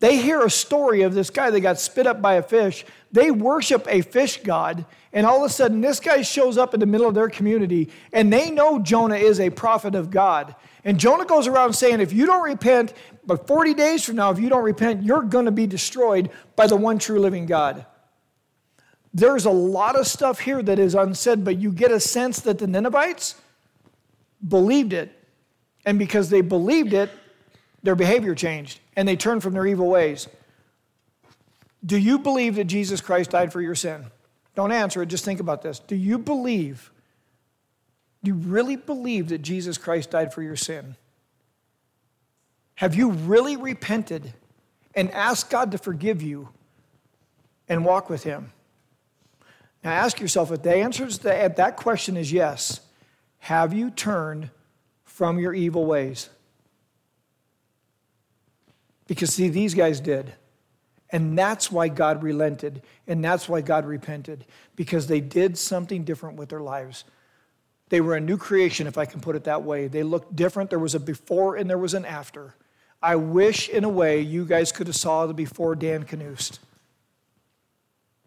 They 0.00 0.16
hear 0.16 0.42
a 0.42 0.50
story 0.50 1.02
of 1.02 1.14
this 1.14 1.28
guy 1.28 1.50
that 1.50 1.60
got 1.60 1.78
spit 1.78 2.06
up 2.06 2.22
by 2.22 2.34
a 2.34 2.42
fish. 2.42 2.86
They 3.12 3.30
worship 3.30 3.86
a 3.88 4.00
fish 4.00 4.40
god, 4.42 4.86
and 5.12 5.26
all 5.26 5.44
of 5.44 5.50
a 5.50 5.52
sudden, 5.52 5.80
this 5.82 6.00
guy 6.00 6.22
shows 6.22 6.56
up 6.56 6.72
in 6.72 6.80
the 6.80 6.86
middle 6.86 7.06
of 7.06 7.14
their 7.14 7.28
community, 7.28 7.90
and 8.12 8.32
they 8.32 8.50
know 8.50 8.78
Jonah 8.78 9.16
is 9.16 9.40
a 9.40 9.50
prophet 9.50 9.94
of 9.94 10.10
God. 10.10 10.54
And 10.84 10.98
Jonah 10.98 11.26
goes 11.26 11.46
around 11.46 11.74
saying, 11.74 12.00
If 12.00 12.14
you 12.14 12.24
don't 12.24 12.42
repent, 12.42 12.94
but 13.26 13.46
40 13.46 13.74
days 13.74 14.04
from 14.04 14.16
now, 14.16 14.30
if 14.30 14.38
you 14.38 14.48
don't 14.48 14.64
repent, 14.64 15.02
you're 15.02 15.22
going 15.22 15.44
to 15.44 15.50
be 15.50 15.66
destroyed 15.66 16.30
by 16.56 16.66
the 16.66 16.76
one 16.76 16.98
true 16.98 17.18
living 17.18 17.44
God. 17.44 17.84
There's 19.12 19.44
a 19.44 19.50
lot 19.50 19.96
of 19.96 20.06
stuff 20.06 20.38
here 20.38 20.62
that 20.62 20.78
is 20.78 20.94
unsaid, 20.94 21.44
but 21.44 21.58
you 21.58 21.72
get 21.72 21.90
a 21.90 22.00
sense 22.00 22.40
that 22.40 22.58
the 22.58 22.66
Ninevites 22.66 23.34
believed 24.46 24.92
it. 24.92 25.19
And 25.84 25.98
because 25.98 26.30
they 26.30 26.40
believed 26.40 26.92
it, 26.92 27.10
their 27.82 27.94
behavior 27.94 28.34
changed 28.34 28.80
and 28.96 29.08
they 29.08 29.16
turned 29.16 29.42
from 29.42 29.54
their 29.54 29.66
evil 29.66 29.88
ways. 29.88 30.28
Do 31.84 31.96
you 31.96 32.18
believe 32.18 32.56
that 32.56 32.64
Jesus 32.64 33.00
Christ 33.00 33.30
died 33.30 33.52
for 33.52 33.60
your 33.60 33.74
sin? 33.74 34.06
Don't 34.54 34.72
answer 34.72 35.02
it, 35.02 35.06
just 35.06 35.24
think 35.24 35.40
about 35.40 35.62
this. 35.62 35.78
Do 35.78 35.96
you 35.96 36.18
believe, 36.18 36.90
do 38.22 38.28
you 38.30 38.34
really 38.34 38.76
believe 38.76 39.28
that 39.28 39.38
Jesus 39.38 39.78
Christ 39.78 40.10
died 40.10 40.34
for 40.34 40.42
your 40.42 40.56
sin? 40.56 40.96
Have 42.74 42.94
you 42.94 43.10
really 43.10 43.56
repented 43.56 44.34
and 44.94 45.10
asked 45.12 45.50
God 45.50 45.72
to 45.72 45.78
forgive 45.78 46.20
you 46.20 46.48
and 47.68 47.84
walk 47.84 48.10
with 48.10 48.24
Him? 48.24 48.52
Now 49.82 49.92
ask 49.92 50.20
yourself 50.20 50.50
if 50.50 50.62
the 50.62 50.74
answer 50.74 51.06
to 51.06 51.52
that 51.56 51.76
question 51.76 52.16
is 52.16 52.32
yes, 52.32 52.80
have 53.38 53.72
you 53.72 53.90
turned 53.90 54.50
from 55.10 55.38
your 55.38 55.52
evil 55.52 55.84
ways? 55.84 56.30
Because, 59.06 59.34
see, 59.34 59.48
these 59.48 59.74
guys 59.74 60.00
did. 60.00 60.32
And 61.10 61.36
that's 61.36 61.70
why 61.70 61.88
God 61.88 62.22
relented. 62.22 62.82
And 63.08 63.22
that's 63.22 63.48
why 63.48 63.60
God 63.60 63.84
repented. 63.84 64.46
Because 64.76 65.08
they 65.08 65.20
did 65.20 65.58
something 65.58 66.04
different 66.04 66.36
with 66.36 66.48
their 66.48 66.60
lives. 66.60 67.04
They 67.88 68.00
were 68.00 68.14
a 68.14 68.20
new 68.20 68.36
creation, 68.36 68.86
if 68.86 68.96
I 68.96 69.04
can 69.04 69.20
put 69.20 69.34
it 69.34 69.44
that 69.44 69.64
way. 69.64 69.88
They 69.88 70.04
looked 70.04 70.36
different. 70.36 70.70
There 70.70 70.78
was 70.78 70.94
a 70.94 71.00
before 71.00 71.56
and 71.56 71.68
there 71.68 71.76
was 71.76 71.92
an 71.92 72.04
after. 72.04 72.54
I 73.02 73.16
wish, 73.16 73.68
in 73.68 73.82
a 73.82 73.88
way, 73.88 74.20
you 74.20 74.44
guys 74.44 74.70
could 74.70 74.86
have 74.86 74.96
saw 74.96 75.26
the 75.26 75.34
before 75.34 75.74
Dan 75.74 76.04
Canoest. 76.04 76.60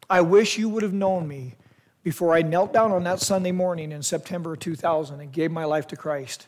I 0.10 0.20
wish 0.20 0.58
you 0.58 0.68
would 0.68 0.84
have 0.84 0.94
known 0.94 1.30
me 1.30 1.56
before 2.04 2.36
I 2.36 2.42
knelt 2.42 2.74
down 2.74 2.92
on 2.92 3.06
that 3.06 3.22
Sunday 3.22 3.54
morning 3.54 3.94
in 3.94 4.04
September 4.04 4.54
of 4.54 4.60
2000 4.60 5.22
and 5.22 5.32
gave 5.32 5.50
my 5.50 5.64
life 5.64 5.88
to 5.88 5.96
Christ. 5.96 6.48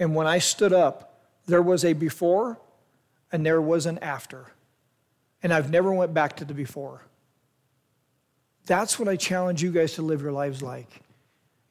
And 0.00 0.14
when 0.14 0.26
I 0.26 0.38
stood 0.38 0.72
up, 0.72 1.22
there 1.46 1.62
was 1.62 1.84
a 1.84 1.92
before 1.92 2.58
and 3.30 3.44
there 3.46 3.60
was 3.60 3.86
an 3.86 3.98
after. 3.98 4.46
And 5.42 5.52
I've 5.52 5.70
never 5.70 5.92
went 5.92 6.14
back 6.14 6.36
to 6.36 6.44
the 6.44 6.54
before. 6.54 7.02
That's 8.66 8.98
what 8.98 9.08
I 9.08 9.16
challenge 9.16 9.62
you 9.62 9.70
guys 9.70 9.94
to 9.94 10.02
live 10.02 10.22
your 10.22 10.32
lives 10.32 10.62
like. 10.62 11.02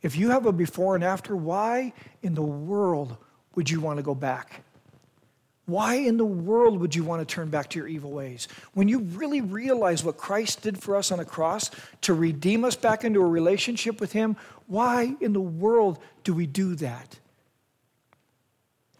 If 0.01 0.15
you 0.15 0.29
have 0.29 0.45
a 0.45 0.53
before 0.53 0.95
and 0.95 1.03
after, 1.03 1.35
why 1.35 1.91
in 2.21 2.35
the 2.35 2.43
world 2.43 3.17
would 3.55 3.69
you 3.69 3.81
want 3.81 3.97
to 3.97 4.03
go 4.03 4.15
back? 4.15 4.63
Why 5.65 5.95
in 5.95 6.17
the 6.17 6.25
world 6.25 6.79
would 6.79 6.95
you 6.95 7.03
want 7.03 7.27
to 7.27 7.31
turn 7.31 7.49
back 7.49 7.69
to 7.69 7.79
your 7.79 7.87
evil 7.87 8.11
ways? 8.11 8.47
When 8.73 8.87
you 8.87 8.99
really 8.99 9.41
realize 9.41 10.03
what 10.03 10.17
Christ 10.17 10.61
did 10.61 10.81
for 10.81 10.95
us 10.95 11.11
on 11.11 11.19
a 11.19 11.25
cross 11.25 11.69
to 12.01 12.13
redeem 12.13 12.63
us 12.63 12.75
back 12.75 13.03
into 13.03 13.21
a 13.21 13.27
relationship 13.27 13.99
with 13.99 14.11
Him, 14.11 14.35
why 14.67 15.15
in 15.19 15.33
the 15.33 15.41
world 15.41 15.99
do 16.23 16.33
we 16.33 16.47
do 16.47 16.75
that? 16.75 17.19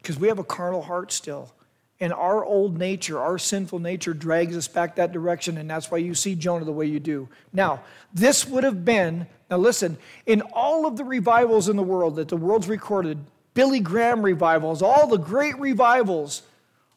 Because 0.09 0.19
we 0.19 0.29
have 0.29 0.39
a 0.39 0.43
carnal 0.43 0.81
heart 0.81 1.11
still. 1.11 1.53
And 1.99 2.11
our 2.11 2.43
old 2.43 2.79
nature, 2.79 3.19
our 3.19 3.37
sinful 3.37 3.77
nature, 3.77 4.15
drags 4.15 4.57
us 4.57 4.67
back 4.67 4.95
that 4.95 5.11
direction, 5.11 5.55
and 5.55 5.69
that's 5.69 5.91
why 5.91 5.99
you 5.99 6.15
see 6.15 6.33
Jonah 6.33 6.65
the 6.65 6.71
way 6.71 6.87
you 6.87 6.99
do. 6.99 7.29
Now, 7.53 7.83
this 8.11 8.47
would 8.47 8.63
have 8.63 8.83
been, 8.83 9.27
now 9.51 9.57
listen, 9.57 9.99
in 10.25 10.41
all 10.51 10.87
of 10.87 10.97
the 10.97 11.03
revivals 11.03 11.69
in 11.69 11.75
the 11.75 11.83
world 11.83 12.15
that 12.15 12.27
the 12.27 12.37
world's 12.37 12.67
recorded, 12.67 13.19
Billy 13.53 13.79
Graham 13.79 14.23
revivals, 14.23 14.81
all 14.81 15.05
the 15.05 15.19
great 15.19 15.59
revivals, 15.59 16.41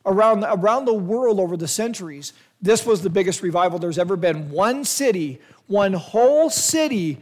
around, 0.07 0.43
around 0.43 0.87
the 0.87 0.95
world 0.95 1.39
over 1.39 1.59
the 1.59 1.69
centuries, 1.69 2.33
this 2.63 2.87
was 2.87 3.03
the 3.03 3.11
biggest 3.11 3.43
revival 3.43 3.79
there's 3.79 3.99
ever 3.99 4.17
been. 4.17 4.49
One 4.51 4.87
city, 4.87 5.39
one 5.67 5.93
whole 5.93 6.49
city 6.49 7.19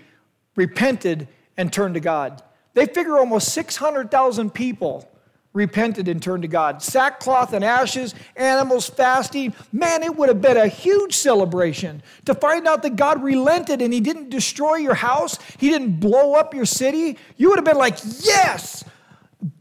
repented 0.55 1.27
and 1.57 1.73
turned 1.73 1.95
to 1.95 2.01
God. 2.01 2.45
They 2.75 2.87
figure 2.87 3.19
almost 3.19 3.53
600,000 3.53 4.55
people 4.55 5.10
repented 5.53 6.07
and 6.09 6.23
turned 6.23 6.43
to 6.43 6.49
God. 6.49 6.83
Sackcloth 6.83 7.53
and 7.53 7.65
ashes, 7.65 8.15
animals 8.37 8.89
fasting. 8.89 9.55
Man, 9.73 10.03
it 10.03 10.15
would 10.15 10.29
have 10.29 10.41
been 10.41 10.57
a 10.57 10.69
huge 10.69 11.15
celebration 11.15 12.03
to 12.27 12.35
find 12.35 12.69
out 12.69 12.83
that 12.83 12.97
God 12.97 13.23
relented 13.23 13.83
and 13.83 13.93
He 13.93 14.01
didn't 14.01 14.31
destroy 14.31 14.77
your 14.77 14.95
house, 14.95 15.39
He 15.59 15.71
didn't 15.71 15.99
blow 15.99 16.35
up 16.35 16.55
your 16.55 16.67
city. 16.67 17.19
You 17.37 17.49
would 17.51 17.59
have 17.59 17.65
been 17.65 17.79
like, 17.79 17.99
yes! 18.21 18.85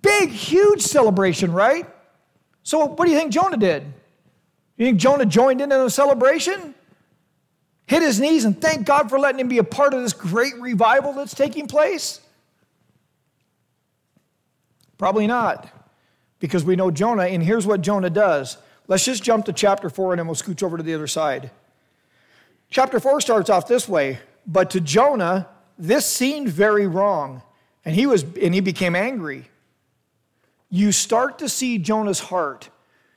Big, 0.02 0.30
huge 0.30 0.82
celebration, 0.82 1.52
right? 1.54 1.88
So, 2.64 2.86
what 2.86 3.06
do 3.06 3.12
you 3.12 3.18
think 3.18 3.32
Jonah 3.32 3.58
did? 3.58 3.84
You 4.78 4.86
think 4.86 5.00
Jonah 5.00 5.26
joined 5.26 5.62
in 5.62 5.72
in 5.72 5.80
the 5.80 5.90
celebration? 5.90 6.76
Hit 7.88 8.04
his 8.04 8.20
knees 8.20 8.46
and 8.46 8.62
thank 8.62 8.86
God 8.86 9.10
for 9.10 9.18
letting 9.18 9.40
him 9.40 9.48
be 9.48 9.58
a 9.58 9.64
part 9.64 9.96
of 9.96 10.04
this 10.04 10.14
great 10.14 10.54
revival 10.60 11.14
that's 11.14 11.34
taking 11.34 11.66
place? 11.66 12.22
Probably 15.00 15.26
not, 15.26 15.68
because 16.40 16.64
we 16.64 16.76
know 16.76 16.92
Jonah, 16.92 17.24
and 17.24 17.44
here's 17.44 17.68
what 17.68 17.82
Jonah 17.82 18.10
does. 18.10 18.58
Let's 18.88 19.06
just 19.06 19.24
jump 19.24 19.46
to 19.46 19.54
chapter 19.54 19.90
4 19.90 20.14
and 20.14 20.20
then 20.20 20.28
we'll 20.28 20.36
scooch 20.36 20.64
over 20.64 20.78
to 20.78 20.84
the 20.84 20.94
other 20.94 21.08
side. 21.08 21.52
Chapter 22.70 23.00
4 23.00 23.22
starts 23.22 23.50
off 23.50 23.68
this 23.68 23.88
way 23.88 24.20
But 24.48 24.70
to 24.72 24.82
Jonah, 24.82 25.48
this 25.78 26.06
seemed 26.06 26.50
very 26.50 26.88
wrong, 26.88 27.42
and 27.86 27.96
he, 27.96 28.06
was, 28.06 28.24
and 28.24 28.54
he 28.54 28.62
became 28.62 28.96
angry 28.96 29.50
you 30.70 30.92
start 30.92 31.40
to 31.40 31.50
see 31.50 31.78
Jonah's 31.78 32.20
heart, 32.20 32.70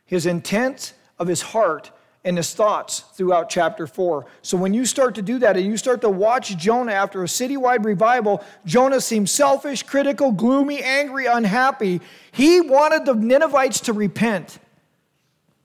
his 0.07 0.27
intent 0.27 0.95
of 1.19 1.29
his 1.29 1.43
heart 1.43 1.91
and 2.25 2.37
his 2.37 2.55
thoughts 2.55 3.01
throughout 3.15 3.49
chapter 3.49 3.87
4. 3.87 4.27
So 4.43 4.57
when 4.57 4.75
you 4.75 4.87
start 4.87 5.17
to 5.17 5.23
do 5.23 5.39
that 5.41 5.57
and 5.57 5.67
you 5.67 5.77
start 5.77 6.01
to 6.03 6.09
watch 6.09 6.57
Jonah 6.57 6.93
after 6.93 7.23
a 7.23 7.27
citywide 7.27 7.85
revival, 7.85 8.45
Jonah 8.65 9.01
seems 9.01 9.31
selfish, 9.31 9.83
critical, 9.83 10.31
gloomy, 10.31 10.83
angry, 10.83 11.27
unhappy. 11.27 12.01
He 12.31 12.61
wanted 12.61 13.07
the 13.07 13.15
Ninevites 13.15 13.81
to 13.83 13.93
repent, 13.93 14.61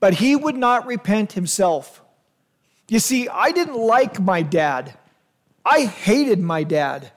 but 0.00 0.14
he 0.14 0.34
would 0.34 0.56
not 0.56 0.86
repent 0.86 1.32
himself. 1.32 2.02
You 2.88 2.98
see, 2.98 3.28
I 3.28 3.52
didn't 3.52 3.76
like 3.78 4.18
my 4.18 4.42
dad. 4.42 4.94
I 5.64 5.84
hated 5.84 6.40
my 6.40 6.64
dad. 6.64 7.12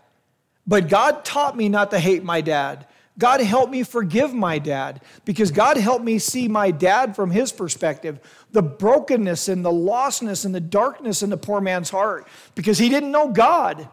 But 0.67 0.89
God 0.89 1.25
taught 1.25 1.57
me 1.57 1.69
not 1.69 1.91
to 1.91 1.99
hate 1.99 2.23
my 2.23 2.41
dad. 2.41 2.85
God 3.17 3.41
helped 3.41 3.71
me 3.71 3.83
forgive 3.83 4.33
my 4.33 4.57
dad 4.57 5.01
because 5.25 5.51
God 5.51 5.77
helped 5.77 6.03
me 6.03 6.17
see 6.17 6.47
my 6.47 6.71
dad 6.71 7.15
from 7.15 7.29
his 7.29 7.51
perspective, 7.51 8.19
the 8.51 8.61
brokenness 8.61 9.47
and 9.47 9.63
the 9.63 9.71
lostness 9.71 10.45
and 10.45 10.55
the 10.55 10.61
darkness 10.61 11.21
in 11.21 11.29
the 11.29 11.37
poor 11.37 11.61
man's 11.61 11.89
heart 11.89 12.27
because 12.55 12.77
he 12.77 12.89
didn't 12.89 13.11
know 13.11 13.29
God. 13.29 13.87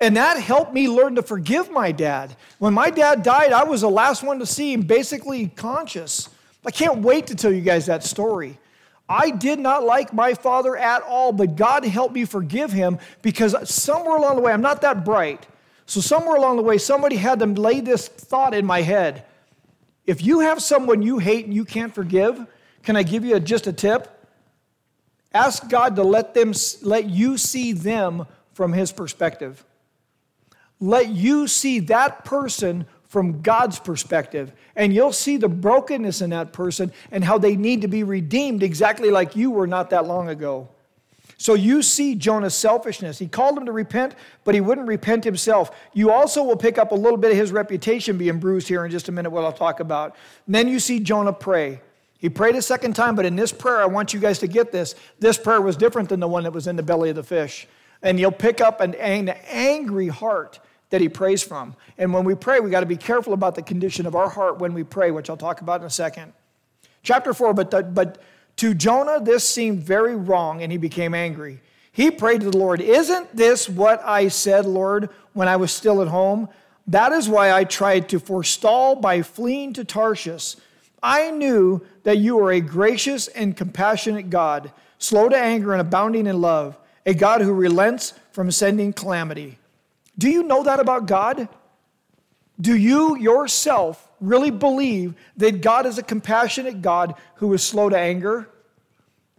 And 0.00 0.16
that 0.16 0.38
helped 0.38 0.72
me 0.72 0.88
learn 0.88 1.14
to 1.14 1.22
forgive 1.22 1.70
my 1.70 1.92
dad. 1.92 2.34
When 2.58 2.74
my 2.74 2.90
dad 2.90 3.22
died, 3.22 3.52
I 3.52 3.64
was 3.64 3.82
the 3.82 3.90
last 3.90 4.22
one 4.22 4.38
to 4.40 4.46
see 4.46 4.72
him 4.72 4.82
basically 4.82 5.48
conscious. 5.48 6.28
I 6.66 6.70
can't 6.70 6.98
wait 6.98 7.28
to 7.28 7.34
tell 7.34 7.52
you 7.52 7.60
guys 7.60 7.86
that 7.86 8.02
story. 8.02 8.58
I 9.08 9.30
did 9.30 9.58
not 9.58 9.84
like 9.84 10.12
my 10.12 10.34
father 10.34 10.76
at 10.76 11.02
all, 11.02 11.32
but 11.32 11.56
God 11.56 11.84
helped 11.84 12.14
me 12.14 12.24
forgive 12.24 12.72
him 12.72 12.98
because 13.22 13.54
somewhere 13.68 14.16
along 14.16 14.36
the 14.36 14.42
way, 14.42 14.52
I'm 14.52 14.62
not 14.62 14.80
that 14.80 15.04
bright. 15.04 15.46
So, 15.86 16.00
somewhere 16.00 16.36
along 16.36 16.56
the 16.56 16.62
way, 16.62 16.78
somebody 16.78 17.16
had 17.16 17.40
to 17.40 17.46
lay 17.46 17.80
this 17.80 18.08
thought 18.08 18.54
in 18.54 18.64
my 18.64 18.82
head. 18.82 19.24
If 20.06 20.22
you 20.22 20.40
have 20.40 20.62
someone 20.62 21.02
you 21.02 21.18
hate 21.18 21.44
and 21.44 21.54
you 21.54 21.64
can't 21.64 21.94
forgive, 21.94 22.46
can 22.82 22.96
I 22.96 23.02
give 23.02 23.24
you 23.24 23.36
a, 23.36 23.40
just 23.40 23.66
a 23.66 23.72
tip? 23.72 24.10
Ask 25.32 25.68
God 25.68 25.96
to 25.96 26.02
let, 26.02 26.34
them, 26.34 26.52
let 26.82 27.08
you 27.08 27.36
see 27.36 27.72
them 27.72 28.26
from 28.52 28.72
His 28.72 28.92
perspective. 28.92 29.64
Let 30.80 31.08
you 31.08 31.48
see 31.48 31.80
that 31.80 32.24
person 32.24 32.86
from 33.08 33.42
God's 33.42 33.78
perspective. 33.78 34.52
And 34.76 34.92
you'll 34.92 35.12
see 35.12 35.36
the 35.36 35.48
brokenness 35.48 36.20
in 36.20 36.30
that 36.30 36.52
person 36.52 36.92
and 37.10 37.24
how 37.24 37.38
they 37.38 37.56
need 37.56 37.82
to 37.82 37.88
be 37.88 38.02
redeemed 38.02 38.62
exactly 38.62 39.10
like 39.10 39.36
you 39.36 39.50
were 39.50 39.66
not 39.66 39.90
that 39.90 40.06
long 40.06 40.28
ago. 40.28 40.68
So 41.36 41.54
you 41.54 41.82
see 41.82 42.14
Jonah's 42.14 42.54
selfishness. 42.54 43.18
He 43.18 43.26
called 43.26 43.58
him 43.58 43.66
to 43.66 43.72
repent, 43.72 44.14
but 44.44 44.54
he 44.54 44.60
wouldn't 44.60 44.86
repent 44.86 45.24
himself. 45.24 45.70
You 45.92 46.10
also 46.10 46.42
will 46.42 46.56
pick 46.56 46.78
up 46.78 46.92
a 46.92 46.94
little 46.94 47.16
bit 47.16 47.32
of 47.32 47.36
his 47.36 47.52
reputation 47.52 48.16
being 48.16 48.38
bruised 48.38 48.68
here 48.68 48.84
in 48.84 48.90
just 48.90 49.08
a 49.08 49.12
minute, 49.12 49.30
what 49.30 49.44
I'll 49.44 49.52
talk 49.52 49.80
about. 49.80 50.16
And 50.46 50.54
then 50.54 50.68
you 50.68 50.78
see 50.78 51.00
Jonah 51.00 51.32
pray. 51.32 51.80
He 52.18 52.28
prayed 52.28 52.54
a 52.54 52.62
second 52.62 52.94
time, 52.94 53.16
but 53.16 53.26
in 53.26 53.36
this 53.36 53.52
prayer, 53.52 53.80
I 53.80 53.86
want 53.86 54.14
you 54.14 54.20
guys 54.20 54.38
to 54.38 54.46
get 54.46 54.72
this. 54.72 54.94
This 55.18 55.36
prayer 55.36 55.60
was 55.60 55.76
different 55.76 56.08
than 56.08 56.20
the 56.20 56.28
one 56.28 56.44
that 56.44 56.52
was 56.52 56.66
in 56.66 56.76
the 56.76 56.82
belly 56.82 57.10
of 57.10 57.16
the 57.16 57.22
fish. 57.22 57.66
And 58.00 58.18
you'll 58.18 58.32
pick 58.32 58.60
up 58.60 58.80
an, 58.80 58.94
an 58.94 59.28
angry 59.50 60.08
heart 60.08 60.60
that 60.90 61.00
he 61.00 61.08
prays 61.08 61.42
from. 61.42 61.74
And 61.98 62.14
when 62.14 62.24
we 62.24 62.34
pray, 62.34 62.60
we 62.60 62.70
got 62.70 62.80
to 62.80 62.86
be 62.86 62.96
careful 62.96 63.32
about 63.32 63.56
the 63.56 63.62
condition 63.62 64.06
of 64.06 64.14
our 64.14 64.28
heart 64.28 64.58
when 64.58 64.72
we 64.72 64.84
pray, 64.84 65.10
which 65.10 65.28
I'll 65.28 65.36
talk 65.36 65.60
about 65.60 65.80
in 65.80 65.86
a 65.86 65.90
second. 65.90 66.32
Chapter 67.02 67.34
4, 67.34 67.52
but, 67.52 67.70
the, 67.70 67.82
but 67.82 68.18
to 68.56 68.74
Jonah, 68.74 69.20
this 69.20 69.46
seemed 69.48 69.80
very 69.80 70.14
wrong, 70.14 70.62
and 70.62 70.70
he 70.70 70.78
became 70.78 71.14
angry. 71.14 71.60
He 71.90 72.10
prayed 72.10 72.40
to 72.40 72.50
the 72.50 72.56
Lord, 72.56 72.80
Isn't 72.80 73.34
this 73.36 73.68
what 73.68 74.02
I 74.04 74.28
said, 74.28 74.66
Lord, 74.66 75.10
when 75.32 75.48
I 75.48 75.56
was 75.56 75.72
still 75.72 76.02
at 76.02 76.08
home? 76.08 76.48
That 76.86 77.12
is 77.12 77.28
why 77.28 77.52
I 77.52 77.64
tried 77.64 78.08
to 78.10 78.18
forestall 78.18 78.96
by 78.96 79.22
fleeing 79.22 79.72
to 79.74 79.84
Tarshish. 79.84 80.56
I 81.02 81.30
knew 81.30 81.84
that 82.02 82.18
you 82.18 82.38
are 82.40 82.52
a 82.52 82.60
gracious 82.60 83.28
and 83.28 83.56
compassionate 83.56 84.30
God, 84.30 84.72
slow 84.98 85.28
to 85.28 85.36
anger 85.36 85.72
and 85.72 85.80
abounding 85.80 86.26
in 86.26 86.40
love, 86.40 86.76
a 87.06 87.14
God 87.14 87.40
who 87.40 87.52
relents 87.52 88.14
from 88.32 88.50
sending 88.50 88.92
calamity. 88.92 89.58
Do 90.16 90.28
you 90.28 90.42
know 90.42 90.62
that 90.62 90.80
about 90.80 91.06
God? 91.06 91.48
Do 92.60 92.76
you 92.76 93.16
yourself 93.16 94.03
really 94.20 94.50
believe 94.50 95.14
that 95.36 95.60
God 95.60 95.86
is 95.86 95.98
a 95.98 96.02
compassionate 96.02 96.82
God 96.82 97.14
who 97.36 97.52
is 97.52 97.62
slow 97.62 97.88
to 97.88 97.98
anger? 97.98 98.48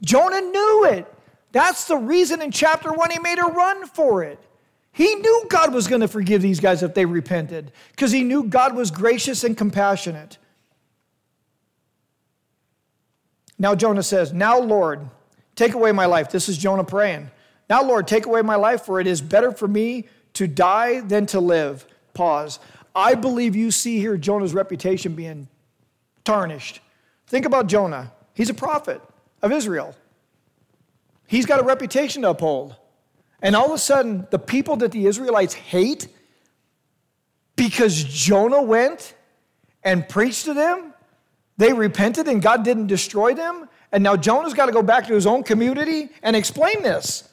Jonah 0.02 0.42
knew 0.42 0.86
it. 0.86 1.12
That's 1.52 1.86
the 1.88 1.98
reason 1.98 2.42
in 2.42 2.52
chapter 2.52 2.92
one 2.92 3.12
he 3.12 3.20
made 3.20 3.40
a 3.40 3.46
run 3.46 3.88
for 3.88 4.24
it. 4.24 4.40
He 4.92 5.16
knew 5.16 5.46
God 5.50 5.74
was 5.74 5.88
going 5.88 6.02
to 6.02 6.08
forgive 6.08 6.42
these 6.42 6.60
guys 6.60 6.82
if 6.82 6.94
they 6.94 7.06
repented 7.06 7.72
because 7.92 8.12
he 8.12 8.24
knew 8.24 8.44
God 8.44 8.76
was 8.76 8.92
gracious 8.92 9.44
and 9.44 9.58
compassionate. 9.58 10.38
Now 13.58 13.76
Jonah 13.76 14.04
says, 14.04 14.34
Now, 14.34 14.60
Lord, 14.60 15.10
take 15.56 15.74
away 15.74 15.92
my 15.92 16.06
life. 16.06 16.32
This 16.32 16.50
is 16.50 16.58
Jonah 16.58 16.84
praying. 16.84 17.30
Now, 17.70 17.84
Lord, 17.84 18.08
take 18.08 18.26
away 18.26 18.42
my 18.42 18.56
life, 18.56 18.84
for 18.84 19.00
it 19.00 19.08
is 19.08 19.22
better 19.22 19.52
for 19.52 19.68
me 19.68 20.08
to 20.34 20.48
die 20.48 21.02
than 21.02 21.26
to 21.28 21.40
live. 21.40 21.86
Pause. 22.14 22.60
I 22.96 23.16
believe 23.16 23.56
you 23.56 23.72
see 23.72 24.00
here 24.00 24.16
Jonah's 24.16 24.54
reputation 24.54 25.16
being 25.16 25.50
tarnished. 26.24 26.80
Think 27.28 27.46
about 27.46 27.68
Jonah. 27.68 28.14
He's 28.34 28.50
a 28.50 28.54
prophet 28.54 29.02
of 29.42 29.52
Israel. 29.52 29.96
He's 31.28 31.46
got 31.46 31.60
a 31.60 31.64
reputation 31.64 32.22
to 32.22 32.30
uphold. 32.30 32.76
And 33.42 33.56
all 33.56 33.66
of 33.66 33.72
a 33.74 33.78
sudden, 33.78 34.28
the 34.32 34.40
people 34.40 34.78
that 34.78 34.92
the 34.92 35.06
Israelites 35.08 35.54
hate, 35.54 36.08
because 37.56 38.04
Jonah 38.04 38.62
went 38.62 39.14
and 39.84 40.08
preached 40.08 40.46
to 40.46 40.54
them, 40.54 40.94
they 41.58 41.74
repented 41.74 42.28
and 42.28 42.42
God 42.42 42.64
didn't 42.64 42.88
destroy 42.88 43.34
them. 43.34 43.68
And 43.92 44.04
now 44.04 44.16
Jonah's 44.16 44.54
got 44.54 44.66
to 44.68 44.72
go 44.72 44.82
back 44.82 45.08
to 45.08 45.14
his 45.14 45.26
own 45.26 45.44
community 45.44 46.10
and 46.24 46.36
explain 46.36 46.82
this 46.82 47.28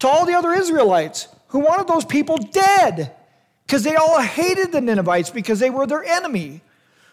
to 0.00 0.08
all 0.08 0.24
the 0.24 0.34
other 0.34 0.52
Israelites 0.52 1.28
who 1.48 1.60
wanted 1.60 1.86
those 1.88 2.04
people 2.04 2.36
dead 2.36 3.14
because 3.70 3.84
they 3.84 3.94
all 3.94 4.20
hated 4.20 4.72
the 4.72 4.80
Ninevites 4.80 5.30
because 5.30 5.60
they 5.60 5.70
were 5.70 5.86
their 5.86 6.02
enemy. 6.02 6.60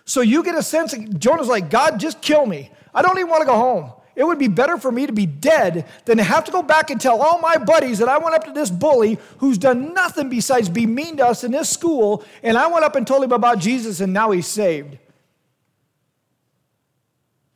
So 0.05 0.21
you 0.21 0.41
get 0.41 0.55
a 0.55 0.63
sense 0.63 0.95
Jonah's 1.19 1.47
like, 1.47 1.69
God, 1.69 1.99
just 1.99 2.19
kill 2.19 2.47
me. 2.47 2.71
I 2.95 3.03
don't 3.03 3.15
even 3.19 3.29
want 3.29 3.41
to 3.41 3.45
go 3.45 3.55
home. 3.55 3.91
It 4.15 4.23
would 4.23 4.39
be 4.39 4.47
better 4.47 4.79
for 4.79 4.91
me 4.91 5.05
to 5.05 5.13
be 5.13 5.27
dead 5.27 5.85
than 6.05 6.17
to 6.17 6.23
have 6.23 6.45
to 6.45 6.51
go 6.51 6.63
back 6.63 6.89
and 6.89 6.99
tell 6.99 7.21
all 7.21 7.37
my 7.37 7.57
buddies 7.57 7.99
that 7.99 8.09
I 8.09 8.17
went 8.17 8.33
up 8.33 8.45
to 8.45 8.51
this 8.53 8.71
bully 8.71 9.19
who's 9.37 9.59
done 9.59 9.93
nothing 9.93 10.29
besides 10.29 10.67
be 10.67 10.87
mean 10.87 11.17
to 11.17 11.27
us 11.27 11.43
in 11.43 11.51
this 11.51 11.69
school, 11.69 12.25
and 12.41 12.57
I 12.57 12.65
went 12.65 12.83
up 12.83 12.95
and 12.95 13.05
told 13.05 13.23
him 13.23 13.33
about 13.33 13.59
Jesus, 13.59 13.99
and 13.99 14.11
now 14.11 14.31
he's 14.31 14.47
saved. 14.47 14.97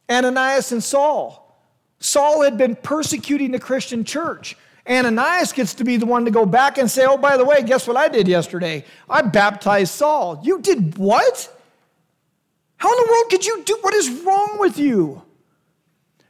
Ananias 0.08 0.72
and 0.72 0.84
Saul. 0.84 1.60
Saul 2.00 2.44
had 2.44 2.56
been 2.56 2.76
persecuting 2.76 3.50
the 3.50 3.60
Christian 3.60 4.04
church. 4.04 4.56
Ananias 4.90 5.54
gets 5.54 5.76
to 5.76 5.84
be 5.84 5.98
the 5.98 6.06
one 6.06 6.26
to 6.26 6.32
go 6.32 6.46
back 6.46 6.78
and 6.78 6.90
say, 6.90 7.06
Oh, 7.06 7.18
by 7.18 7.38
the 7.38 7.46
way, 7.46 7.62
guess 7.64 7.88
what 7.88 7.98
I 7.98 8.08
did 8.08 8.28
yesterday? 8.28 8.84
I 9.10 9.22
baptized 9.22 9.94
Saul. 9.94 10.42
You 10.44 10.60
did 10.62 10.98
what? 10.98 11.58
How 12.78 12.92
in 12.92 12.98
the 12.98 13.12
world 13.12 13.30
could 13.30 13.46
you 13.46 13.64
do? 13.64 13.78
What 13.82 13.94
is 13.94 14.10
wrong 14.24 14.58
with 14.60 14.80
you? 14.80 15.22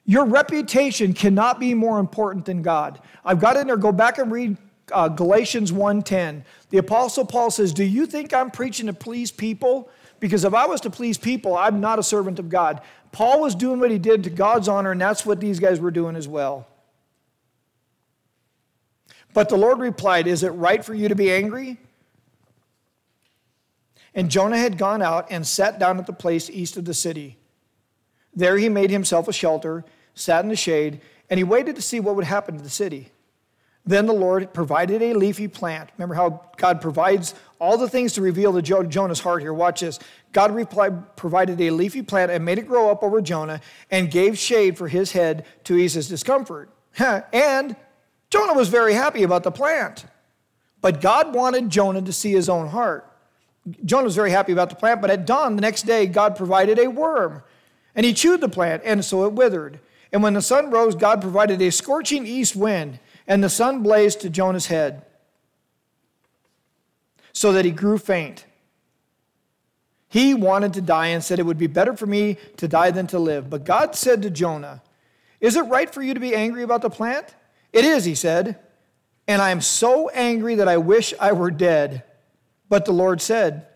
Your 0.06 0.26
reputation 0.26 1.14
cannot 1.14 1.60
be 1.60 1.74
more 1.74 2.00
important 2.00 2.46
than 2.46 2.62
God. 2.62 3.00
I've 3.24 3.40
got 3.40 3.56
in 3.56 3.68
there, 3.68 3.78
go 3.78 3.94
back 3.94 4.18
and 4.18 4.32
read 4.32 4.58
uh, 4.92 5.08
Galatians 5.08 5.72
1.10. 5.72 6.44
The 6.70 6.80
Apostle 6.80 7.26
Paul 7.26 7.52
says, 7.52 7.72
Do 7.72 7.86
you 7.86 8.06
think 8.06 8.34
I'm 8.34 8.52
preaching 8.52 8.88
to 8.88 8.94
please 8.94 9.32
people? 9.32 9.90
Because 10.20 10.44
if 10.44 10.54
I 10.54 10.66
was 10.66 10.82
to 10.82 10.90
please 10.90 11.18
people, 11.18 11.56
I'm 11.56 11.80
not 11.80 12.00
a 12.00 12.04
servant 12.04 12.40
of 12.40 12.50
God. 12.50 12.82
Paul 13.12 13.42
was 13.42 13.56
doing 13.56 13.80
what 13.80 13.92
he 13.92 13.98
did 13.98 14.24
to 14.26 14.30
God's 14.30 14.68
honor, 14.68 14.92
and 14.92 15.02
that's 15.02 15.26
what 15.26 15.40
these 15.40 15.60
guys 15.60 15.80
were 15.80 15.92
doing 15.92 16.16
as 16.16 16.28
well. 16.28 16.68
But 19.34 19.50
the 19.50 19.58
Lord 19.58 19.80
replied, 19.80 20.28
Is 20.28 20.44
it 20.44 20.50
right 20.50 20.84
for 20.84 20.94
you 20.94 21.08
to 21.08 21.16
be 21.16 21.32
angry? 21.32 21.78
And 24.14 24.30
Jonah 24.30 24.58
had 24.58 24.78
gone 24.78 25.02
out 25.02 25.28
and 25.30 25.48
sat 25.48 25.80
down 25.80 25.98
at 25.98 26.06
the 26.06 26.14
place 26.14 26.50
east 26.50 26.76
of 26.76 26.86
the 26.86 26.94
city. 26.94 27.38
There 28.34 28.58
he 28.58 28.70
made 28.70 28.92
himself 28.92 29.28
a 29.28 29.34
shelter, 29.34 29.86
sat 30.16 30.44
in 30.44 30.50
the 30.50 30.56
shade, 30.56 31.02
and 31.30 31.38
he 31.38 31.44
waited 31.44 31.76
to 31.78 31.82
see 31.82 32.00
what 32.00 32.16
would 32.16 32.26
happen 32.26 32.58
to 32.58 32.64
the 32.64 32.70
city. 32.70 33.12
Then 33.86 34.06
the 34.06 34.14
Lord 34.14 34.54
provided 34.54 35.02
a 35.02 35.14
leafy 35.14 35.48
plant. 35.48 35.90
Remember 35.98 36.14
how 36.14 36.46
God 36.58 36.82
provides 36.82 37.34
all 37.58 37.78
the 37.78 37.90
things 37.90 38.14
to 38.14 38.22
reveal 38.22 38.54
to 38.54 38.62
Jonah's 38.62 39.20
heart 39.20 39.42
here. 39.42 39.54
Watch 39.54 39.82
this. 39.82 39.98
God 40.34 40.54
replied, 40.54 41.16
provided 41.16 41.60
a 41.60 41.72
leafy 41.72 42.04
plant 42.04 42.32
and 42.32 42.46
made 42.46 42.60
it 42.60 42.68
grow 42.68 42.92
up 42.92 43.02
over 43.02 43.22
Jonah 43.22 43.60
and 43.90 44.12
gave 44.12 44.38
shade 44.38 44.78
for 44.78 44.88
his 44.88 45.14
head 45.14 45.46
to 45.64 45.78
ease 45.78 45.94
his 45.94 46.08
discomfort. 46.08 46.70
and 47.00 47.76
Jonah 48.32 48.54
was 48.54 48.70
very 48.70 48.94
happy 48.94 49.24
about 49.24 49.44
the 49.44 49.52
plant, 49.52 50.06
but 50.80 51.02
God 51.02 51.36
wanted 51.36 51.70
Jonah 51.70 52.02
to 52.02 52.14
see 52.14 52.32
his 52.32 52.50
own 52.50 52.70
heart. 52.70 53.06
Jonah 53.86 54.06
was 54.06 54.16
very 54.16 54.32
happy 54.32 54.54
about 54.54 54.70
the 54.70 54.76
plant, 54.76 55.02
but 55.02 55.12
at 55.12 55.26
dawn 55.26 55.56
the 55.56 55.62
next 55.62 55.84
day, 55.84 56.08
God 56.08 56.36
provided 56.36 56.80
a 56.80 56.90
worm, 56.90 57.44
and 57.94 58.06
he 58.06 58.14
chewed 58.14 58.42
the 58.42 58.50
plant, 58.50 58.82
and 58.86 59.04
so 59.04 59.26
it 59.26 59.34
withered. 59.34 59.80
And 60.14 60.24
when 60.24 60.34
the 60.34 60.42
sun 60.42 60.72
rose, 60.72 60.96
God 60.96 61.22
provided 61.22 61.62
a 61.62 61.72
scorching 61.72 62.26
east 62.26 62.56
wind, 62.56 63.00
and 63.28 63.44
the 63.44 63.50
sun 63.50 63.84
blazed 63.84 64.22
to 64.22 64.30
Jonah's 64.30 64.68
head, 64.68 65.06
so 67.34 67.52
that 67.52 67.66
he 67.66 67.72
grew 67.72 67.98
faint. 67.98 68.46
He 70.08 70.34
wanted 70.34 70.74
to 70.74 70.82
die 70.82 71.08
and 71.08 71.24
said, 71.24 71.40
It 71.40 71.46
would 71.46 71.58
be 71.58 71.68
better 71.68 71.96
for 71.96 72.06
me 72.06 72.38
to 72.58 72.68
die 72.68 72.92
than 72.92 73.08
to 73.08 73.20
live. 73.20 73.50
But 73.50 73.66
God 73.66 73.96
said 73.96 74.22
to 74.22 74.30
Jonah, 74.30 74.82
Is 75.40 75.56
it 75.56 75.62
right 75.64 75.90
for 75.90 76.02
you 76.02 76.14
to 76.14 76.20
be 76.20 76.36
angry 76.36 76.64
about 76.64 76.82
the 76.82 76.90
plant? 76.90 77.34
It 77.74 77.86
is, 77.86 78.06
he 78.06 78.16
said, 78.16 78.60
and 79.28 79.42
I 79.42 79.52
am 79.52 79.62
so 79.62 80.10
angry 80.10 80.56
that 80.56 80.68
I 80.68 80.78
wish 80.78 81.14
I 81.20 81.32
were 81.32 81.52
dead. 81.52 82.04
But 82.70 82.86
the 82.86 82.92
Lord 82.92 83.22
said, 83.22 83.68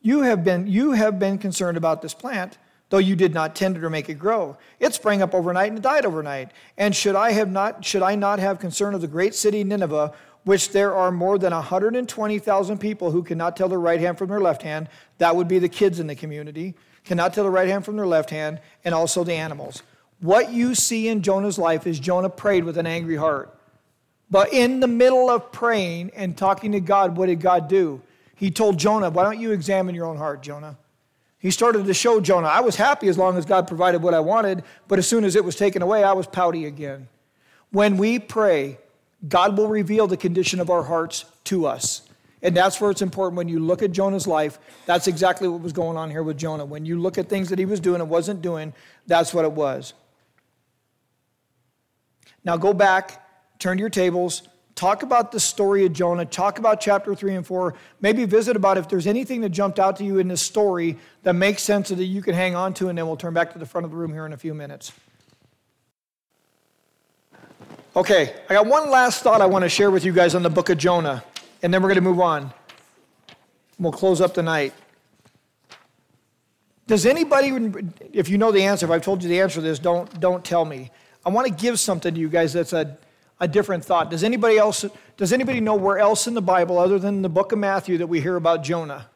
You 0.00 0.22
have 0.22 0.44
been, 0.44 0.66
you 0.66 0.92
have 0.92 1.18
been 1.18 1.38
concerned 1.38 1.76
about 1.76 2.02
this 2.02 2.14
plant, 2.14 2.58
though 2.90 2.98
you 2.98 3.16
did 3.16 3.34
not 3.34 3.56
tend 3.56 3.76
it 3.76 3.84
or 3.84 3.90
make 3.90 4.08
it 4.08 4.14
grow. 4.14 4.56
It 4.78 4.94
sprang 4.94 5.22
up 5.22 5.34
overnight 5.34 5.72
and 5.72 5.82
died 5.82 6.06
overnight. 6.06 6.52
And 6.76 6.94
should 6.94 7.16
I 7.16 7.32
have 7.32 7.50
not 7.50 7.84
should 7.84 8.02
I 8.02 8.14
not 8.14 8.38
have 8.38 8.58
concern 8.58 8.94
of 8.94 9.00
the 9.00 9.08
great 9.08 9.34
city 9.34 9.64
Nineveh, 9.64 10.12
which 10.44 10.70
there 10.70 10.94
are 10.94 11.10
more 11.10 11.38
than 11.38 11.52
120,000 11.52 12.78
people 12.78 13.10
who 13.10 13.22
cannot 13.24 13.56
tell 13.56 13.68
their 13.68 13.80
right 13.80 14.00
hand 14.00 14.18
from 14.18 14.28
their 14.28 14.40
left 14.40 14.62
hand. 14.62 14.88
That 15.18 15.34
would 15.34 15.48
be 15.48 15.58
the 15.58 15.68
kids 15.68 15.98
in 15.98 16.06
the 16.06 16.14
community, 16.14 16.74
cannot 17.04 17.34
tell 17.34 17.42
the 17.42 17.50
right 17.50 17.68
hand 17.68 17.84
from 17.84 17.96
their 17.96 18.06
left 18.06 18.30
hand, 18.30 18.60
and 18.84 18.94
also 18.94 19.24
the 19.24 19.34
animals. 19.34 19.82
What 20.20 20.52
you 20.52 20.74
see 20.74 21.08
in 21.08 21.22
Jonah's 21.22 21.58
life 21.58 21.86
is 21.86 21.98
Jonah 21.98 22.30
prayed 22.30 22.64
with 22.64 22.78
an 22.78 22.86
angry 22.86 23.16
heart. 23.16 23.52
But 24.30 24.52
in 24.52 24.80
the 24.80 24.88
middle 24.88 25.30
of 25.30 25.52
praying 25.52 26.10
and 26.16 26.36
talking 26.36 26.72
to 26.72 26.80
God, 26.80 27.16
what 27.16 27.26
did 27.26 27.40
God 27.40 27.68
do? 27.68 28.02
He 28.34 28.50
told 28.50 28.78
Jonah, 28.78 29.10
Why 29.10 29.22
don't 29.22 29.40
you 29.40 29.52
examine 29.52 29.94
your 29.94 30.06
own 30.06 30.16
heart, 30.16 30.42
Jonah? 30.42 30.78
He 31.38 31.50
started 31.50 31.86
to 31.86 31.94
show 31.94 32.20
Jonah, 32.20 32.48
I 32.48 32.60
was 32.60 32.76
happy 32.76 33.08
as 33.08 33.18
long 33.18 33.36
as 33.36 33.44
God 33.44 33.68
provided 33.68 34.02
what 34.02 34.14
I 34.14 34.20
wanted, 34.20 34.64
but 34.88 34.98
as 34.98 35.06
soon 35.06 35.22
as 35.22 35.36
it 35.36 35.44
was 35.44 35.54
taken 35.54 35.82
away, 35.82 36.02
I 36.02 36.12
was 36.12 36.26
pouty 36.26 36.64
again. 36.64 37.08
When 37.70 37.98
we 37.98 38.18
pray, 38.18 38.78
God 39.28 39.56
will 39.56 39.68
reveal 39.68 40.06
the 40.06 40.16
condition 40.16 40.60
of 40.60 40.70
our 40.70 40.82
hearts 40.82 41.24
to 41.44 41.66
us. 41.66 42.02
And 42.42 42.56
that's 42.56 42.80
where 42.80 42.90
it's 42.90 43.02
important 43.02 43.36
when 43.36 43.48
you 43.48 43.60
look 43.60 43.82
at 43.82 43.92
Jonah's 43.92 44.26
life. 44.26 44.58
That's 44.86 45.06
exactly 45.06 45.48
what 45.48 45.60
was 45.60 45.72
going 45.72 45.96
on 45.96 46.10
here 46.10 46.22
with 46.22 46.36
Jonah. 46.36 46.64
When 46.64 46.84
you 46.84 47.00
look 47.00 47.18
at 47.18 47.28
things 47.28 47.48
that 47.50 47.58
he 47.58 47.64
was 47.64 47.80
doing 47.80 48.00
and 48.00 48.10
wasn't 48.10 48.42
doing, 48.42 48.72
that's 49.06 49.32
what 49.32 49.44
it 49.44 49.52
was. 49.52 49.94
Now 52.46 52.56
go 52.56 52.72
back, 52.72 53.28
turn 53.58 53.76
to 53.76 53.80
your 53.80 53.90
tables, 53.90 54.42
talk 54.76 55.02
about 55.02 55.32
the 55.32 55.40
story 55.40 55.84
of 55.84 55.92
Jonah, 55.92 56.24
talk 56.24 56.60
about 56.60 56.80
chapter 56.80 57.12
3 57.12 57.34
and 57.34 57.44
4, 57.44 57.74
maybe 58.00 58.24
visit 58.24 58.54
about 58.54 58.78
if 58.78 58.88
there's 58.88 59.08
anything 59.08 59.40
that 59.40 59.48
jumped 59.48 59.80
out 59.80 59.96
to 59.96 60.04
you 60.04 60.18
in 60.18 60.28
this 60.28 60.40
story 60.40 60.96
that 61.24 61.32
makes 61.32 61.64
sense 61.64 61.88
that 61.88 62.04
you 62.04 62.22
can 62.22 62.34
hang 62.34 62.54
on 62.54 62.72
to, 62.74 62.88
and 62.88 62.96
then 62.96 63.08
we'll 63.08 63.16
turn 63.16 63.34
back 63.34 63.52
to 63.54 63.58
the 63.58 63.66
front 63.66 63.84
of 63.84 63.90
the 63.90 63.96
room 63.96 64.12
here 64.12 64.24
in 64.24 64.32
a 64.32 64.36
few 64.36 64.54
minutes. 64.54 64.92
Okay, 67.96 68.32
I 68.48 68.54
got 68.54 68.66
one 68.66 68.90
last 68.90 69.24
thought 69.24 69.40
I 69.40 69.46
want 69.46 69.64
to 69.64 69.68
share 69.68 69.90
with 69.90 70.04
you 70.04 70.12
guys 70.12 70.36
on 70.36 70.44
the 70.44 70.50
book 70.50 70.70
of 70.70 70.78
Jonah, 70.78 71.24
and 71.64 71.74
then 71.74 71.82
we're 71.82 71.88
going 71.88 71.96
to 71.96 72.00
move 72.00 72.20
on. 72.20 72.52
We'll 73.76 73.90
close 73.90 74.20
up 74.20 74.34
the 74.34 74.44
night. 74.44 74.72
Does 76.86 77.06
anybody, 77.06 77.72
if 78.12 78.28
you 78.28 78.38
know 78.38 78.52
the 78.52 78.62
answer, 78.62 78.86
if 78.86 78.92
I've 78.92 79.02
told 79.02 79.24
you 79.24 79.28
the 79.28 79.40
answer 79.40 79.56
to 79.56 79.60
this, 79.62 79.80
don't, 79.80 80.20
don't 80.20 80.44
tell 80.44 80.64
me. 80.64 80.92
I 81.26 81.30
want 81.30 81.48
to 81.48 81.52
give 81.52 81.80
something 81.80 82.14
to 82.14 82.20
you 82.20 82.28
guys 82.28 82.52
that's 82.52 82.72
a, 82.72 82.96
a 83.40 83.48
different 83.48 83.84
thought. 83.84 84.10
Does 84.10 84.22
anybody 84.22 84.58
else, 84.58 84.84
does 85.16 85.32
anybody 85.32 85.58
know 85.60 85.74
where 85.74 85.98
else 85.98 86.28
in 86.28 86.34
the 86.34 86.40
Bible, 86.40 86.78
other 86.78 87.00
than 87.00 87.22
the 87.22 87.28
book 87.28 87.50
of 87.50 87.58
Matthew, 87.58 87.98
that 87.98 88.06
we 88.06 88.20
hear 88.20 88.36
about 88.36 88.62
Jonah? 88.62 89.08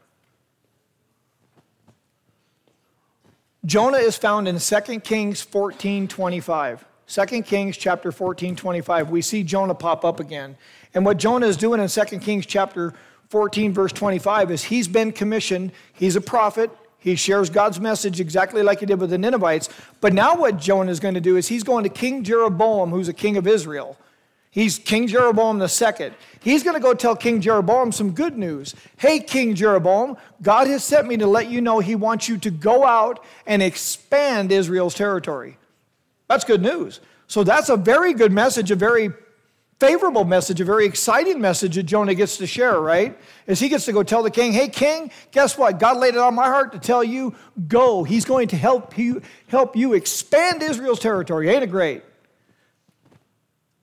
Jonah 3.65 3.99
is 3.99 4.17
found 4.17 4.49
in 4.49 4.59
2 4.59 5.01
Kings 5.01 5.41
14 5.41 6.09
25. 6.09 6.85
2 7.07 7.43
Kings 7.43 7.77
chapter 7.77 8.11
14 8.11 8.57
25. 8.57 9.11
We 9.11 9.23
see 9.23 9.45
Jonah 9.45 9.75
pop 9.75 10.05
up 10.05 10.19
again. 10.19 10.57
And 10.95 11.05
what 11.05 11.17
Jonah 11.17 11.47
is 11.47 11.57
doing 11.57 11.81
in 11.81 11.87
2 11.87 12.19
Kings 12.19 12.45
chapter 12.45 12.93
14, 13.29 13.73
verse 13.73 13.93
25, 13.93 14.51
is 14.51 14.65
he's 14.65 14.89
been 14.89 15.13
commissioned, 15.13 15.71
he's 15.93 16.17
a 16.17 16.21
prophet, 16.21 16.73
he 17.01 17.17
shares 17.17 17.51
God's 17.51 17.81
message 17.81 18.21
exactly 18.21 18.63
like 18.63 18.81
he 18.81 18.87
did 18.87 19.01
with 19.01 19.11
the 19.11 19.19
Ninevites. 19.19 19.71
But 20.01 20.13
now, 20.13 20.37
what 20.37 20.59
Jonah 20.59 20.91
is 20.91 21.01
going 21.01 21.15
to 21.15 21.21
do 21.21 21.37
is 21.37 21.49
he's 21.49 21.65
going 21.65 21.83
to 21.85 21.91
King 21.91 22.23
Jeroboam, 22.23 22.91
who's 22.91 23.09
a 23.09 23.15
king 23.15 23.37
of 23.37 23.47
Israel. 23.47 23.97
He's 24.51 24.79
King 24.79 25.07
Jeroboam 25.07 25.63
II. 25.63 26.13
He's 26.41 26.63
going 26.63 26.75
to 26.75 26.81
go 26.81 26.93
tell 26.93 27.17
King 27.17 27.41
Jeroboam 27.41 27.93
some 27.93 28.13
good 28.13 28.37
news. 28.37 28.75
Hey, 28.97 29.21
King 29.21 29.55
Jeroboam, 29.55 30.17
God 30.43 30.67
has 30.67 30.85
sent 30.85 31.07
me 31.07 31.17
to 31.19 31.27
let 31.27 31.49
you 31.49 31.61
know 31.61 31.79
he 31.79 31.95
wants 31.95 32.29
you 32.29 32.37
to 32.39 32.51
go 32.51 32.85
out 32.85 33.25
and 33.47 33.63
expand 33.63 34.51
Israel's 34.51 34.95
territory. 34.95 35.57
That's 36.29 36.45
good 36.45 36.63
news. 36.63 37.01
So 37.29 37.45
that's 37.45 37.69
a 37.69 37.77
very 37.77 38.13
good 38.13 38.33
message, 38.33 38.73
a 38.73 38.77
very 38.77 39.11
favorable 39.81 40.25
message, 40.25 40.61
a 40.61 40.65
very 40.65 40.85
exciting 40.85 41.41
message 41.41 41.75
that 41.75 41.85
Jonah 41.85 42.15
gets 42.15 42.37
to 42.37 42.47
share, 42.47 42.79
right? 42.79 43.19
As 43.47 43.59
he 43.59 43.71
gets 43.71 43.87
to 43.87 43.93
go 43.93 44.03
tell 44.03 44.23
the 44.23 44.31
king, 44.31 44.53
hey, 44.53 44.69
king, 44.69 45.11
guess 45.33 45.57
what? 45.57 45.79
God 45.79 45.97
laid 45.97 46.15
it 46.15 46.21
on 46.21 46.35
my 46.35 46.47
heart 46.47 46.73
to 46.73 46.79
tell 46.79 47.03
you, 47.03 47.35
go. 47.67 48.05
He's 48.05 48.27
going 48.27 48.49
to 48.49 48.57
help 48.57 48.99
you, 48.99 49.23
help 49.49 49.75
you 49.75 49.95
expand 49.95 50.63
Israel's 50.63 51.01
territory. 51.01 51.49
Ain't 51.49 51.65
it 51.65 51.71
great? 51.71 52.05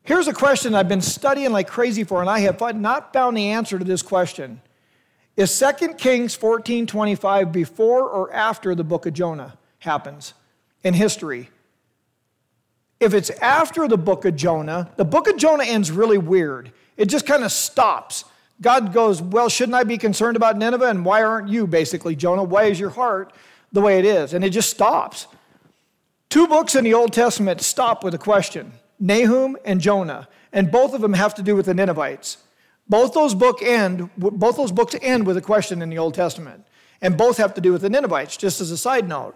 Here's 0.04 0.28
a 0.28 0.34
question 0.34 0.76
I've 0.76 0.88
been 0.88 1.02
studying 1.02 1.52
like 1.52 1.68
crazy 1.68 2.04
for, 2.04 2.22
and 2.22 2.30
I 2.30 2.40
have 2.40 2.62
not 2.78 3.12
found 3.12 3.36
the 3.36 3.50
answer 3.50 3.78
to 3.78 3.84
this 3.84 4.04
question. 4.04 4.62
Is 5.36 5.60
2 5.60 5.96
Kings 5.96 6.36
14 6.36 6.88
25 6.88 7.52
before 7.52 8.08
or 8.08 8.32
after 8.32 8.74
the 8.74 8.84
book 8.84 9.06
of 9.06 9.14
Jonah 9.14 9.58
happens 9.80 10.34
in 10.84 10.94
history? 10.94 11.50
If 13.00 13.14
it's 13.14 13.30
after 13.30 13.88
the 13.88 13.98
book 13.98 14.26
of 14.26 14.36
Jonah, 14.36 14.90
the 14.98 15.06
book 15.06 15.28
of 15.28 15.38
Jonah 15.38 15.66
ends 15.66 15.92
really 15.92 16.18
weird. 16.18 16.72
It 16.96 17.06
just 17.06 17.28
kind 17.28 17.44
of 17.44 17.52
stops. 17.52 18.26
God 18.60 18.92
goes, 18.92 19.22
Well, 19.22 19.50
shouldn't 19.50 19.76
I 19.76 19.84
be 19.84 19.98
concerned 19.98 20.36
about 20.36 20.58
Nineveh? 20.58 20.90
And 20.90 21.06
why 21.06 21.24
aren't 21.24 21.50
you, 21.50 21.68
basically, 21.68 22.16
Jonah? 22.16 22.44
Why 22.44 22.64
is 22.64 22.80
your 22.80 22.90
heart 22.90 23.34
the 23.72 23.82
way 23.82 24.00
it 24.00 24.06
is? 24.06 24.34
And 24.34 24.44
it 24.44 24.50
just 24.50 24.70
stops. 24.70 25.28
Two 26.30 26.48
books 26.48 26.76
in 26.76 26.84
the 26.84 26.94
Old 26.94 27.14
Testament 27.14 27.62
stop 27.62 28.04
with 28.04 28.14
a 28.14 28.18
question 28.18 28.74
Nahum 29.00 29.58
and 29.64 29.80
Jonah. 29.80 30.28
And 30.52 30.72
both 30.72 30.94
of 30.94 31.02
them 31.02 31.14
have 31.14 31.36
to 31.36 31.44
do 31.44 31.56
with 31.56 31.68
the 31.68 31.74
Ninevites. 31.74 32.38
Both 32.90 33.14
those, 33.14 33.36
book 33.36 33.62
end, 33.62 34.10
both 34.18 34.56
those 34.56 34.72
books 34.72 34.96
end 35.02 35.28
with 35.28 35.38
a 35.38 35.42
question 35.42 35.82
in 35.82 35.90
the 35.90 35.98
Old 35.98 36.14
Testament. 36.14 36.66
And 37.02 37.18
both 37.18 37.38
have 37.38 37.54
to 37.56 37.62
do 37.62 37.74
with 37.74 37.82
the 37.82 37.90
Ninevites, 37.90 38.38
just 38.38 38.60
as 38.62 38.72
a 38.72 38.78
side 38.78 39.08
note. 39.08 39.36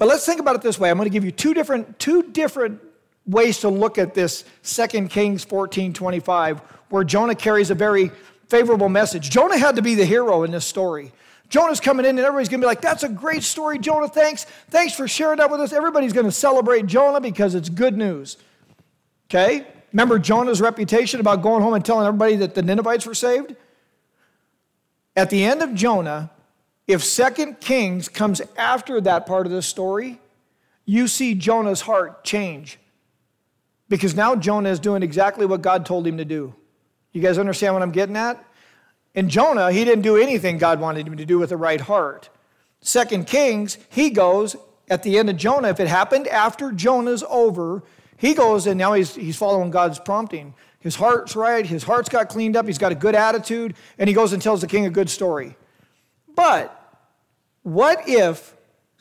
But 0.00 0.08
let's 0.08 0.24
think 0.24 0.40
about 0.40 0.56
it 0.56 0.62
this 0.62 0.78
way. 0.78 0.88
I'm 0.88 0.96
going 0.96 1.04
to 1.04 1.12
give 1.12 1.26
you 1.26 1.30
two 1.30 1.52
different, 1.52 1.98
two 1.98 2.22
different 2.22 2.80
ways 3.26 3.58
to 3.58 3.68
look 3.68 3.98
at 3.98 4.14
this 4.14 4.46
2 4.62 5.08
Kings 5.08 5.44
14 5.44 5.92
25, 5.92 6.60
where 6.88 7.04
Jonah 7.04 7.34
carries 7.34 7.70
a 7.70 7.74
very 7.74 8.10
favorable 8.48 8.88
message. 8.88 9.28
Jonah 9.28 9.58
had 9.58 9.76
to 9.76 9.82
be 9.82 9.94
the 9.94 10.06
hero 10.06 10.42
in 10.42 10.52
this 10.52 10.64
story. 10.64 11.12
Jonah's 11.50 11.80
coming 11.80 12.06
in, 12.06 12.16
and 12.16 12.20
everybody's 12.20 12.48
going 12.48 12.62
to 12.62 12.64
be 12.64 12.66
like, 12.66 12.80
That's 12.80 13.02
a 13.02 13.10
great 13.10 13.42
story, 13.42 13.78
Jonah. 13.78 14.08
Thanks. 14.08 14.44
Thanks 14.70 14.94
for 14.94 15.06
sharing 15.06 15.36
that 15.36 15.50
with 15.50 15.60
us. 15.60 15.74
Everybody's 15.74 16.14
going 16.14 16.24
to 16.24 16.32
celebrate 16.32 16.86
Jonah 16.86 17.20
because 17.20 17.54
it's 17.54 17.68
good 17.68 17.98
news. 17.98 18.38
Okay? 19.28 19.66
Remember 19.92 20.18
Jonah's 20.18 20.62
reputation 20.62 21.20
about 21.20 21.42
going 21.42 21.62
home 21.62 21.74
and 21.74 21.84
telling 21.84 22.06
everybody 22.06 22.36
that 22.36 22.54
the 22.54 22.62
Ninevites 22.62 23.04
were 23.04 23.14
saved? 23.14 23.54
At 25.14 25.28
the 25.28 25.44
end 25.44 25.60
of 25.60 25.74
Jonah, 25.74 26.30
if 26.92 27.04
Second 27.04 27.60
Kings 27.60 28.08
comes 28.08 28.40
after 28.56 29.00
that 29.00 29.26
part 29.26 29.46
of 29.46 29.52
the 29.52 29.62
story, 29.62 30.20
you 30.84 31.06
see 31.08 31.34
Jonah's 31.34 31.82
heart 31.82 32.24
change. 32.24 32.78
Because 33.88 34.14
now 34.14 34.36
Jonah 34.36 34.70
is 34.70 34.80
doing 34.80 35.02
exactly 35.02 35.46
what 35.46 35.62
God 35.62 35.84
told 35.84 36.06
him 36.06 36.16
to 36.16 36.24
do. 36.24 36.54
You 37.12 37.20
guys 37.20 37.38
understand 37.38 37.74
what 37.74 37.82
I'm 37.82 37.90
getting 37.90 38.16
at? 38.16 38.42
In 39.14 39.28
Jonah, 39.28 39.72
he 39.72 39.84
didn't 39.84 40.02
do 40.02 40.16
anything 40.16 40.58
God 40.58 40.80
wanted 40.80 41.06
him 41.06 41.16
to 41.16 41.26
do 41.26 41.38
with 41.38 41.50
the 41.50 41.56
right 41.56 41.80
heart. 41.80 42.28
Second 42.80 43.26
Kings, 43.26 43.78
he 43.88 44.10
goes 44.10 44.56
at 44.88 45.02
the 45.02 45.18
end 45.18 45.28
of 45.28 45.36
Jonah. 45.36 45.68
If 45.68 45.80
it 45.80 45.88
happened 45.88 46.28
after 46.28 46.70
Jonah's 46.72 47.24
over, 47.28 47.82
he 48.16 48.34
goes 48.34 48.66
and 48.66 48.78
now 48.78 48.92
he's, 48.92 49.14
he's 49.14 49.36
following 49.36 49.70
God's 49.70 49.98
prompting. 49.98 50.54
His 50.78 50.96
heart's 50.96 51.36
right, 51.36 51.66
his 51.66 51.82
heart's 51.82 52.08
got 52.08 52.28
cleaned 52.28 52.56
up, 52.56 52.66
he's 52.66 52.78
got 52.78 52.92
a 52.92 52.94
good 52.94 53.14
attitude, 53.14 53.74
and 53.98 54.08
he 54.08 54.14
goes 54.14 54.32
and 54.32 54.40
tells 54.40 54.62
the 54.62 54.66
king 54.66 54.86
a 54.86 54.90
good 54.90 55.10
story. 55.10 55.56
But 56.34 56.79
what 57.62 58.08
if 58.08 58.56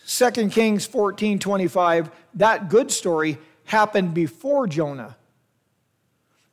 2 0.08 0.50
Kings 0.50 0.86
14 0.86 1.40
25, 1.40 2.12
that 2.36 2.70
good 2.70 2.92
story, 2.92 3.38
happened 3.66 4.14
before 4.14 4.68
Jonah? 4.68 5.16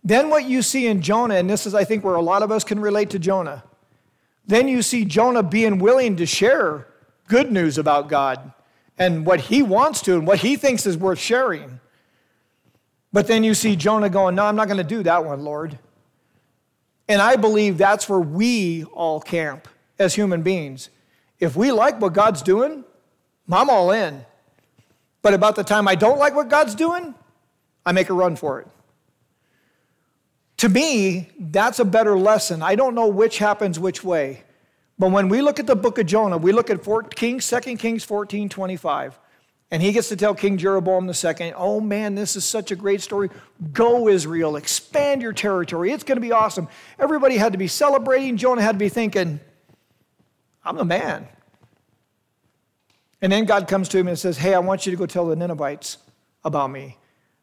Then 0.05 0.31
what 0.31 0.45
you 0.45 0.63
see 0.63 0.87
in 0.87 1.03
Jonah, 1.03 1.35
and 1.35 1.51
this 1.51 1.67
is, 1.67 1.75
I 1.75 1.85
think, 1.85 2.05
where 2.05 2.15
a 2.15 2.23
lot 2.23 2.43
of 2.43 2.53
us 2.53 2.63
can 2.63 2.79
relate 2.79 3.11
to 3.11 3.19
Jonah, 3.19 3.65
then 4.47 4.69
you 4.69 4.83
see 4.83 5.05
Jonah 5.05 5.43
being 5.43 5.79
willing 5.79 6.17
to 6.17 6.27
share 6.27 6.87
good 7.27 7.51
news 7.51 7.79
about 7.79 8.09
God 8.09 8.53
and 8.99 9.27
what 9.27 9.41
he 9.41 9.63
wants 9.63 10.01
to 10.03 10.15
and 10.15 10.27
what 10.27 10.39
he 10.39 10.57
thinks 10.57 10.87
is 10.87 10.97
worth 10.97 11.19
sharing. 11.19 11.81
But 13.13 13.27
then 13.27 13.43
you 13.43 13.55
see 13.55 13.77
Jonah 13.77 14.09
going, 14.09 14.35
No, 14.35 14.45
I'm 14.45 14.57
not 14.57 14.69
going 14.69 14.79
to 14.79 14.85
do 14.85 15.03
that 15.03 15.25
one, 15.25 15.43
Lord. 15.43 15.79
And 17.09 17.21
I 17.21 17.37
believe 17.37 17.79
that's 17.79 18.09
where 18.09 18.21
we 18.21 18.85
all 18.85 19.21
camp 19.21 19.69
as 19.99 20.15
human 20.15 20.43
beings. 20.43 20.91
If 21.39 21.57
we 21.57 21.73
like 21.73 22.01
what 22.01 22.13
God's 22.13 22.43
doing, 22.43 22.85
I'm 23.51 23.71
all 23.71 23.91
in. 23.91 24.25
But 25.23 25.35
about 25.35 25.57
the 25.57 25.65
time 25.65 25.89
I 25.89 25.95
don't 25.95 26.19
like 26.19 26.35
what 26.35 26.49
God's 26.49 26.75
doing, 26.75 27.15
I 27.85 27.93
make 27.93 28.11
a 28.11 28.15
run 28.15 28.37
for 28.37 28.61
it. 28.61 28.69
To 30.59 30.69
me, 30.69 31.29
that's 31.39 31.79
a 31.79 31.85
better 31.85 32.19
lesson. 32.19 32.63
I 32.63 32.77
don't 32.77 32.95
know 32.95 33.09
which 33.09 33.39
happens 33.39 33.79
which 33.79 34.03
way. 34.03 34.43
But 34.99 35.11
when 35.11 35.29
we 35.29 35.43
look 35.43 35.61
at 35.61 35.67
the 35.67 35.77
book 35.77 35.99
of 35.99 36.07
Jonah, 36.07 36.39
we 36.39 36.53
look 36.53 36.71
at 36.71 36.83
4, 36.83 37.03
Kings, 37.05 37.49
2 37.49 37.77
Kings 37.77 38.05
14 38.05 38.49
25. 38.49 39.19
And 39.71 39.83
he 39.83 39.91
gets 39.91 40.09
to 40.11 40.17
tell 40.17 40.33
King 40.33 40.59
Jeroboam 40.59 41.11
II, 41.11 41.53
oh 41.57 41.81
man, 41.81 42.15
this 42.15 42.37
is 42.37 42.45
such 42.45 42.71
a 42.71 42.77
great 42.77 43.01
story. 43.01 43.31
Go, 43.73 44.09
Israel, 44.09 44.55
expand 44.57 45.23
your 45.23 45.33
territory. 45.33 45.91
It's 45.91 46.05
going 46.05 46.17
to 46.17 46.23
be 46.23 46.31
awesome. 46.31 46.69
Everybody 47.01 47.37
had 47.37 47.51
to 47.53 47.59
be 47.59 47.67
celebrating. 47.67 48.37
Jonah 48.37 48.63
had 48.63 48.73
to 48.73 48.79
be 48.79 48.89
thinking, 48.89 49.41
I'm 50.67 50.77
the 50.77 50.85
man. 50.85 51.29
And 53.23 53.33
then 53.33 53.45
God 53.45 53.69
comes 53.69 53.89
to 53.91 53.99
him 53.99 54.09
and 54.09 54.19
says, 54.19 54.37
Hey, 54.37 54.53
I 54.53 54.59
want 54.59 54.85
you 54.85 54.93
to 54.93 54.99
go 54.99 55.07
tell 55.07 55.27
the 55.27 55.37
Ninevites 55.37 55.99
about 56.45 56.71
me. 56.71 56.99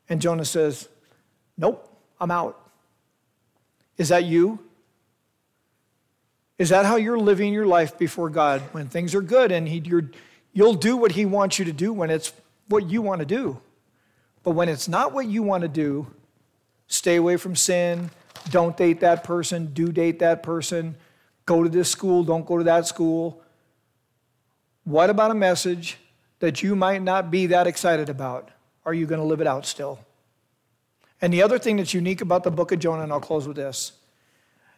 And 0.09 0.21
Jonah 0.21 0.45
says, 0.45 0.89
Nope, 1.57 1.89
I'm 2.19 2.29
out. 2.29 2.59
Is 3.97 4.09
that 4.09 4.25
you? 4.25 4.59
Is 6.57 6.69
that 6.69 6.85
how 6.85 6.97
you're 6.97 7.17
living 7.17 7.53
your 7.53 7.65
life 7.65 7.97
before 7.97 8.29
God 8.29 8.61
when 8.71 8.87
things 8.87 9.15
are 9.15 9.21
good 9.21 9.51
and 9.51 9.67
he, 9.67 9.81
you'll 10.53 10.75
do 10.75 10.95
what 10.95 11.13
He 11.13 11.25
wants 11.25 11.57
you 11.59 11.65
to 11.65 11.73
do 11.73 11.91
when 11.91 12.09
it's 12.09 12.31
what 12.67 12.89
you 12.89 13.01
want 13.01 13.19
to 13.19 13.25
do? 13.25 13.59
But 14.43 14.51
when 14.51 14.69
it's 14.69 14.87
not 14.87 15.13
what 15.13 15.25
you 15.27 15.41
want 15.41 15.61
to 15.61 15.67
do, 15.67 16.07
stay 16.87 17.15
away 17.15 17.37
from 17.37 17.55
sin, 17.55 18.11
don't 18.49 18.75
date 18.75 18.99
that 18.99 19.23
person, 19.23 19.73
do 19.73 19.91
date 19.91 20.19
that 20.19 20.43
person, 20.43 20.95
go 21.45 21.63
to 21.63 21.69
this 21.69 21.89
school, 21.89 22.23
don't 22.23 22.45
go 22.45 22.57
to 22.57 22.63
that 22.63 22.87
school. 22.87 23.41
What 24.83 25.09
about 25.09 25.31
a 25.31 25.35
message 25.35 25.97
that 26.39 26.61
you 26.61 26.75
might 26.75 27.01
not 27.01 27.31
be 27.31 27.47
that 27.47 27.67
excited 27.67 28.09
about? 28.09 28.49
Are 28.85 28.93
you 28.93 29.05
going 29.05 29.19
to 29.19 29.25
live 29.25 29.41
it 29.41 29.47
out 29.47 29.65
still? 29.65 29.99
And 31.21 31.33
the 31.33 31.41
other 31.41 31.57
thing 31.57 31.77
that's 31.77 31.93
unique 31.93 32.21
about 32.21 32.43
the 32.43 32.51
book 32.51 32.71
of 32.71 32.79
Jonah, 32.79 33.03
and 33.03 33.11
I'll 33.13 33.21
close 33.21 33.47
with 33.47 33.55
this 33.55 33.93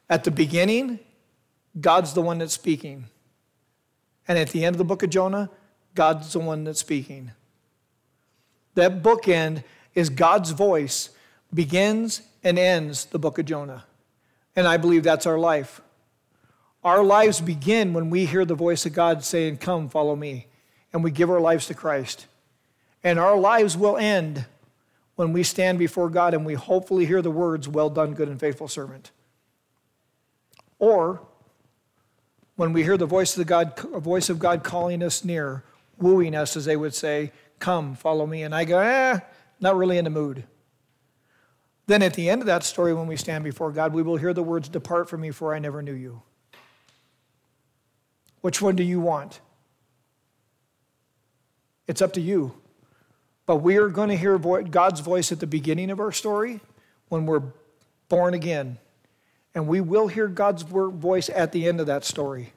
at 0.09 0.23
the 0.23 0.31
beginning, 0.31 0.99
God's 1.79 2.13
the 2.13 2.21
one 2.21 2.37
that's 2.37 2.53
speaking. 2.53 3.05
And 4.27 4.37
at 4.37 4.49
the 4.49 4.63
end 4.63 4.75
of 4.75 4.77
the 4.77 4.85
book 4.85 5.03
of 5.03 5.09
Jonah, 5.09 5.49
God's 5.95 6.33
the 6.33 6.39
one 6.39 6.63
that's 6.63 6.79
speaking. 6.79 7.31
That 8.75 9.01
bookend 9.01 9.63
is 9.93 10.09
God's 10.09 10.51
voice 10.51 11.09
begins 11.53 12.21
and 12.43 12.59
ends 12.59 13.05
the 13.05 13.19
book 13.19 13.39
of 13.39 13.45
Jonah. 13.45 13.85
And 14.55 14.67
I 14.67 14.77
believe 14.77 15.03
that's 15.03 15.25
our 15.25 15.39
life. 15.39 15.81
Our 16.85 17.03
lives 17.03 17.41
begin 17.41 17.93
when 17.93 18.11
we 18.11 18.27
hear 18.27 18.45
the 18.45 18.53
voice 18.53 18.85
of 18.85 18.93
God 18.93 19.23
saying, 19.23 19.57
Come, 19.57 19.89
follow 19.89 20.15
me. 20.15 20.45
And 20.93 21.03
we 21.03 21.09
give 21.09 21.31
our 21.31 21.41
lives 21.41 21.65
to 21.65 21.73
Christ. 21.73 22.27
And 23.03 23.17
our 23.17 23.35
lives 23.35 23.75
will 23.75 23.97
end 23.97 24.45
when 25.15 25.33
we 25.33 25.41
stand 25.41 25.79
before 25.79 26.11
God 26.11 26.35
and 26.35 26.45
we 26.45 26.53
hopefully 26.53 27.07
hear 27.07 27.23
the 27.23 27.31
words, 27.31 27.67
Well 27.67 27.89
done, 27.89 28.13
good 28.13 28.29
and 28.29 28.39
faithful 28.39 28.67
servant. 28.67 29.09
Or 30.77 31.21
when 32.55 32.71
we 32.71 32.83
hear 32.83 32.97
the 32.97 33.07
voice 33.07 33.35
of, 33.35 33.47
God, 33.47 33.79
voice 33.79 34.29
of 34.29 34.37
God 34.37 34.63
calling 34.63 35.01
us 35.01 35.25
near, 35.25 35.63
wooing 35.97 36.35
us, 36.35 36.55
as 36.55 36.65
they 36.65 36.77
would 36.77 36.93
say, 36.93 37.31
Come, 37.57 37.95
follow 37.95 38.27
me. 38.27 38.43
And 38.43 38.53
I 38.53 38.63
go, 38.63 38.77
Eh, 38.77 39.19
not 39.59 39.75
really 39.75 39.97
in 39.97 40.03
the 40.03 40.11
mood. 40.11 40.43
Then 41.87 42.03
at 42.03 42.13
the 42.13 42.29
end 42.29 42.43
of 42.43 42.45
that 42.45 42.63
story, 42.63 42.93
when 42.93 43.07
we 43.07 43.17
stand 43.17 43.43
before 43.43 43.71
God, 43.71 43.91
we 43.91 44.03
will 44.03 44.17
hear 44.17 44.35
the 44.35 44.43
words, 44.43 44.69
Depart 44.69 45.09
from 45.09 45.21
me, 45.21 45.31
for 45.31 45.55
I 45.55 45.57
never 45.57 45.81
knew 45.81 45.93
you. 45.93 46.21
Which 48.45 48.61
one 48.61 48.75
do 48.75 48.83
you 48.83 48.99
want? 48.99 49.39
It's 51.87 51.99
up 51.99 52.13
to 52.13 52.21
you. 52.21 52.53
But 53.47 53.55
we 53.55 53.77
are 53.77 53.87
going 53.89 54.09
to 54.09 54.15
hear 54.15 54.37
God's 54.37 54.99
voice 54.99 55.31
at 55.31 55.39
the 55.39 55.47
beginning 55.47 55.89
of 55.89 55.99
our 55.99 56.11
story 56.11 56.59
when 57.09 57.25
we're 57.25 57.41
born 58.07 58.35
again. 58.35 58.77
And 59.55 59.67
we 59.67 59.81
will 59.81 60.09
hear 60.09 60.27
God's 60.27 60.61
voice 60.61 61.27
at 61.29 61.53
the 61.53 61.67
end 61.67 61.79
of 61.79 61.87
that 61.87 62.05
story. 62.05 62.53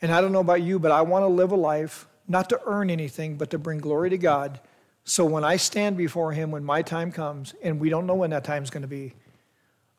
And 0.00 0.12
I 0.12 0.20
don't 0.20 0.30
know 0.30 0.38
about 0.38 0.62
you, 0.62 0.78
but 0.78 0.92
I 0.92 1.02
want 1.02 1.24
to 1.24 1.26
live 1.26 1.50
a 1.50 1.56
life 1.56 2.06
not 2.28 2.48
to 2.50 2.60
earn 2.64 2.88
anything, 2.88 3.34
but 3.34 3.50
to 3.50 3.58
bring 3.58 3.78
glory 3.78 4.10
to 4.10 4.18
God. 4.18 4.60
So 5.02 5.24
when 5.24 5.42
I 5.42 5.56
stand 5.56 5.96
before 5.96 6.30
Him, 6.30 6.52
when 6.52 6.62
my 6.62 6.82
time 6.82 7.10
comes, 7.10 7.52
and 7.64 7.80
we 7.80 7.90
don't 7.90 8.06
know 8.06 8.14
when 8.14 8.30
that 8.30 8.44
time 8.44 8.62
is 8.62 8.70
going 8.70 8.82
to 8.82 8.86
be, 8.86 9.14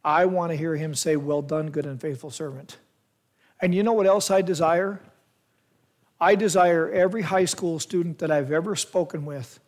I 0.05 0.23
want 0.23 0.53
to 0.53 0.55
hear 0.55 0.77
Him 0.77 0.95
say, 0.95 1.17
Well 1.17 1.41
done, 1.41 1.69
good 1.69 1.85
and 1.85 1.99
faithful 1.99 2.31
servant. 2.31 2.77
And 3.61 3.75
you 3.75 3.83
know 3.83 3.93
what 3.93 4.07
else 4.07 4.31
I 4.31 4.41
desire? 4.41 4.99
I 6.19 6.35
desire 6.35 6.89
every 6.89 7.21
high 7.21 7.45
school 7.45 7.79
student 7.79 8.19
that 8.19 8.31
I've 8.31 8.51
ever 8.51 8.75
spoken 8.75 9.25
with 9.25 9.59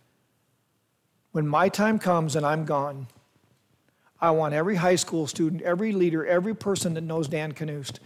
when 1.34 1.48
my 1.48 1.68
time 1.68 2.00
comes 2.00 2.36
and 2.36 2.46
I'm 2.46 2.64
gone, 2.64 3.08
I 4.22 4.32
want 4.32 4.54
every 4.54 4.76
high 4.76 4.96
school 4.96 5.28
student, 5.28 5.64
every 5.64 5.92
leader, 5.92 6.26
every 6.26 6.56
person 6.56 6.94
that 6.94 7.02
knows 7.02 7.28
Dan 7.28 7.52
Canoost 7.52 8.00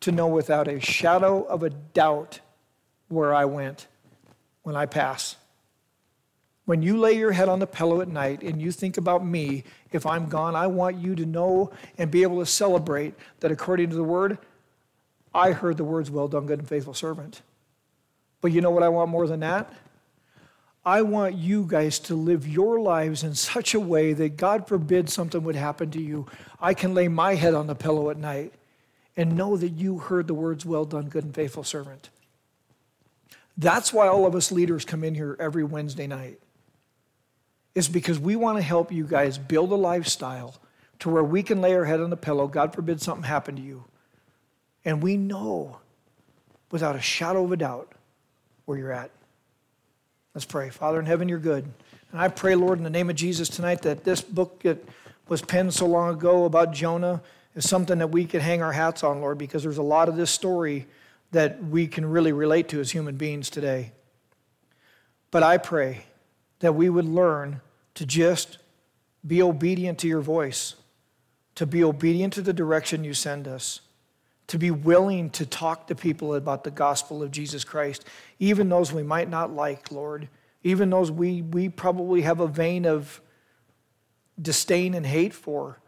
to 0.00 0.12
know 0.12 0.26
without 0.26 0.68
a 0.68 0.80
shadow 0.80 1.44
of 1.44 1.62
a 1.62 1.70
doubt 1.70 2.40
where 3.08 3.32
I 3.32 3.44
went 3.44 3.86
when 4.62 4.76
I 4.76 4.86
pass. 4.86 5.36
When 6.64 6.82
you 6.82 6.98
lay 6.98 7.12
your 7.12 7.30
head 7.30 7.48
on 7.48 7.60
the 7.60 7.66
pillow 7.66 8.00
at 8.00 8.08
night 8.08 8.42
and 8.42 8.60
you 8.60 8.72
think 8.72 8.96
about 8.96 9.24
me, 9.24 9.62
if 9.92 10.04
I'm 10.04 10.28
gone, 10.28 10.56
I 10.56 10.66
want 10.66 10.96
you 10.96 11.14
to 11.14 11.24
know 11.24 11.70
and 11.96 12.10
be 12.10 12.22
able 12.22 12.40
to 12.40 12.46
celebrate 12.46 13.14
that 13.38 13.52
according 13.52 13.90
to 13.90 13.96
the 13.96 14.02
word, 14.02 14.38
I 15.34 15.52
heard 15.52 15.76
the 15.76 15.84
words, 15.84 16.10
Well 16.10 16.28
done, 16.28 16.46
good 16.46 16.60
and 16.60 16.68
faithful 16.68 16.94
servant. 16.94 17.42
But 18.40 18.52
you 18.52 18.60
know 18.60 18.70
what 18.70 18.82
I 18.82 18.88
want 18.88 19.10
more 19.10 19.26
than 19.26 19.40
that? 19.40 19.72
I 20.86 21.00
want 21.02 21.34
you 21.34 21.64
guys 21.66 21.98
to 22.00 22.14
live 22.14 22.46
your 22.46 22.78
lives 22.78 23.24
in 23.24 23.34
such 23.34 23.72
a 23.72 23.80
way 23.80 24.12
that 24.12 24.36
God 24.36 24.68
forbid 24.68 25.08
something 25.08 25.42
would 25.42 25.56
happen 25.56 25.90
to 25.92 26.00
you. 26.00 26.26
I 26.60 26.74
can 26.74 26.92
lay 26.92 27.08
my 27.08 27.36
head 27.36 27.54
on 27.54 27.66
the 27.66 27.74
pillow 27.74 28.10
at 28.10 28.18
night 28.18 28.52
and 29.16 29.36
know 29.36 29.56
that 29.56 29.70
you 29.70 29.98
heard 29.98 30.26
the 30.26 30.34
words, 30.34 30.64
Well 30.66 30.84
done, 30.84 31.08
good 31.08 31.24
and 31.24 31.34
faithful 31.34 31.64
servant. 31.64 32.10
That's 33.56 33.92
why 33.92 34.08
all 34.08 34.26
of 34.26 34.34
us 34.34 34.52
leaders 34.52 34.84
come 34.84 35.04
in 35.04 35.14
here 35.14 35.36
every 35.40 35.64
Wednesday 35.64 36.06
night, 36.06 36.38
is 37.74 37.88
because 37.88 38.18
we 38.18 38.36
want 38.36 38.58
to 38.58 38.62
help 38.62 38.92
you 38.92 39.04
guys 39.04 39.38
build 39.38 39.72
a 39.72 39.76
lifestyle 39.76 40.56
to 41.00 41.08
where 41.08 41.24
we 41.24 41.42
can 41.42 41.60
lay 41.60 41.74
our 41.74 41.84
head 41.84 42.00
on 42.00 42.10
the 42.10 42.16
pillow, 42.16 42.46
God 42.46 42.74
forbid 42.74 43.00
something 43.00 43.24
happen 43.24 43.56
to 43.56 43.62
you. 43.62 43.84
And 44.84 45.02
we 45.02 45.16
know 45.16 45.78
without 46.70 46.96
a 46.96 47.00
shadow 47.00 47.44
of 47.44 47.52
a 47.52 47.56
doubt 47.56 47.92
where 48.64 48.78
you're 48.78 48.92
at. 48.92 49.10
Let's 50.34 50.44
pray. 50.44 50.70
Father 50.70 50.98
in 50.98 51.06
heaven, 51.06 51.28
you're 51.28 51.38
good. 51.38 51.64
And 52.10 52.20
I 52.20 52.28
pray, 52.28 52.54
Lord, 52.54 52.78
in 52.78 52.84
the 52.84 52.90
name 52.90 53.10
of 53.10 53.16
Jesus 53.16 53.48
tonight, 53.48 53.82
that 53.82 54.04
this 54.04 54.20
book 54.20 54.62
that 54.62 54.78
was 55.28 55.40
penned 55.42 55.72
so 55.72 55.86
long 55.86 56.14
ago 56.14 56.44
about 56.44 56.72
Jonah 56.72 57.22
is 57.54 57.68
something 57.68 57.98
that 57.98 58.08
we 58.08 58.24
can 58.24 58.40
hang 58.40 58.62
our 58.62 58.72
hats 58.72 59.04
on, 59.04 59.20
Lord, 59.20 59.38
because 59.38 59.62
there's 59.62 59.78
a 59.78 59.82
lot 59.82 60.08
of 60.08 60.16
this 60.16 60.30
story 60.30 60.86
that 61.30 61.62
we 61.64 61.86
can 61.86 62.04
really 62.04 62.32
relate 62.32 62.68
to 62.68 62.80
as 62.80 62.90
human 62.90 63.16
beings 63.16 63.50
today. 63.50 63.92
But 65.30 65.42
I 65.42 65.58
pray 65.58 66.04
that 66.60 66.74
we 66.74 66.88
would 66.88 67.04
learn 67.04 67.60
to 67.94 68.06
just 68.06 68.58
be 69.26 69.42
obedient 69.42 69.98
to 70.00 70.08
your 70.08 70.20
voice, 70.20 70.74
to 71.54 71.66
be 71.66 71.82
obedient 71.82 72.32
to 72.34 72.42
the 72.42 72.52
direction 72.52 73.04
you 73.04 73.14
send 73.14 73.48
us, 73.48 73.80
to 74.48 74.58
be 74.58 74.70
willing 74.70 75.30
to 75.30 75.46
talk 75.46 75.86
to 75.86 75.94
people 75.94 76.34
about 76.34 76.64
the 76.64 76.70
gospel 76.70 77.22
of 77.22 77.30
Jesus 77.30 77.64
Christ, 77.64 78.04
even 78.38 78.68
those 78.68 78.92
we 78.92 79.02
might 79.02 79.28
not 79.28 79.54
like, 79.54 79.90
Lord, 79.90 80.28
even 80.62 80.90
those 80.90 81.10
we, 81.10 81.42
we 81.42 81.68
probably 81.68 82.22
have 82.22 82.40
a 82.40 82.46
vein 82.46 82.86
of 82.86 83.20
disdain 84.40 84.94
and 84.94 85.06
hate 85.06 85.32
for. 85.32 85.78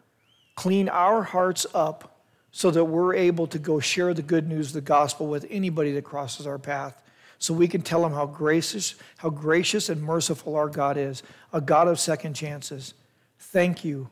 Clean 0.55 0.89
our 0.89 1.23
hearts 1.23 1.67
up 1.75 2.23
so 2.51 2.71
that 2.71 2.85
we're 2.85 3.15
able 3.15 3.47
to 3.49 3.59
go 3.59 3.81
share 3.81 4.15
the 4.15 4.23
good 4.23 4.49
news 4.49 4.69
of 4.69 4.75
the 4.75 4.81
gospel 4.81 5.27
with 5.27 5.47
anybody 5.51 5.93
that 5.93 6.05
crosses 6.05 6.47
our 6.47 6.59
path. 6.59 7.03
So 7.39 7.53
we 7.53 7.69
can 7.69 7.83
tell 7.83 8.01
them 8.01 8.13
how 8.13 8.25
gracious, 8.25 8.95
how 9.19 9.29
gracious 9.29 9.91
and 9.91 10.03
merciful 10.03 10.57
our 10.57 10.71
God 10.71 10.97
is, 10.97 11.23
a 11.53 11.61
God 11.61 11.89
of 11.89 12.01
second 12.01 12.33
chances. 12.33 12.95
Thank 13.39 13.85
you 13.85 14.09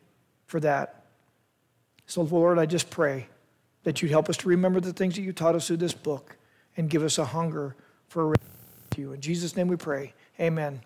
for 0.47 0.61
that. 0.61 1.07
So, 2.07 2.21
Lord, 2.21 2.59
I 2.59 2.67
just 2.67 2.91
pray 2.91 3.29
that 3.85 4.03
you'd 4.03 4.11
help 4.11 4.29
us 4.29 4.37
to 4.39 4.49
remember 4.49 4.81
the 4.81 4.93
things 4.93 5.15
that 5.15 5.23
you 5.23 5.33
taught 5.33 5.55
us 5.55 5.69
through 5.69 5.77
this 5.77 5.95
book 5.95 6.37
and 6.77 6.91
give 6.91 7.03
us 7.03 7.19
a 7.19 7.25
hunger 7.25 7.77
for 8.09 8.35
you. 8.97 9.13
In 9.13 9.21
Jesus' 9.21 9.57
name 9.57 9.69
we 9.69 9.77
pray. 9.77 10.13
Amen. 10.41 10.81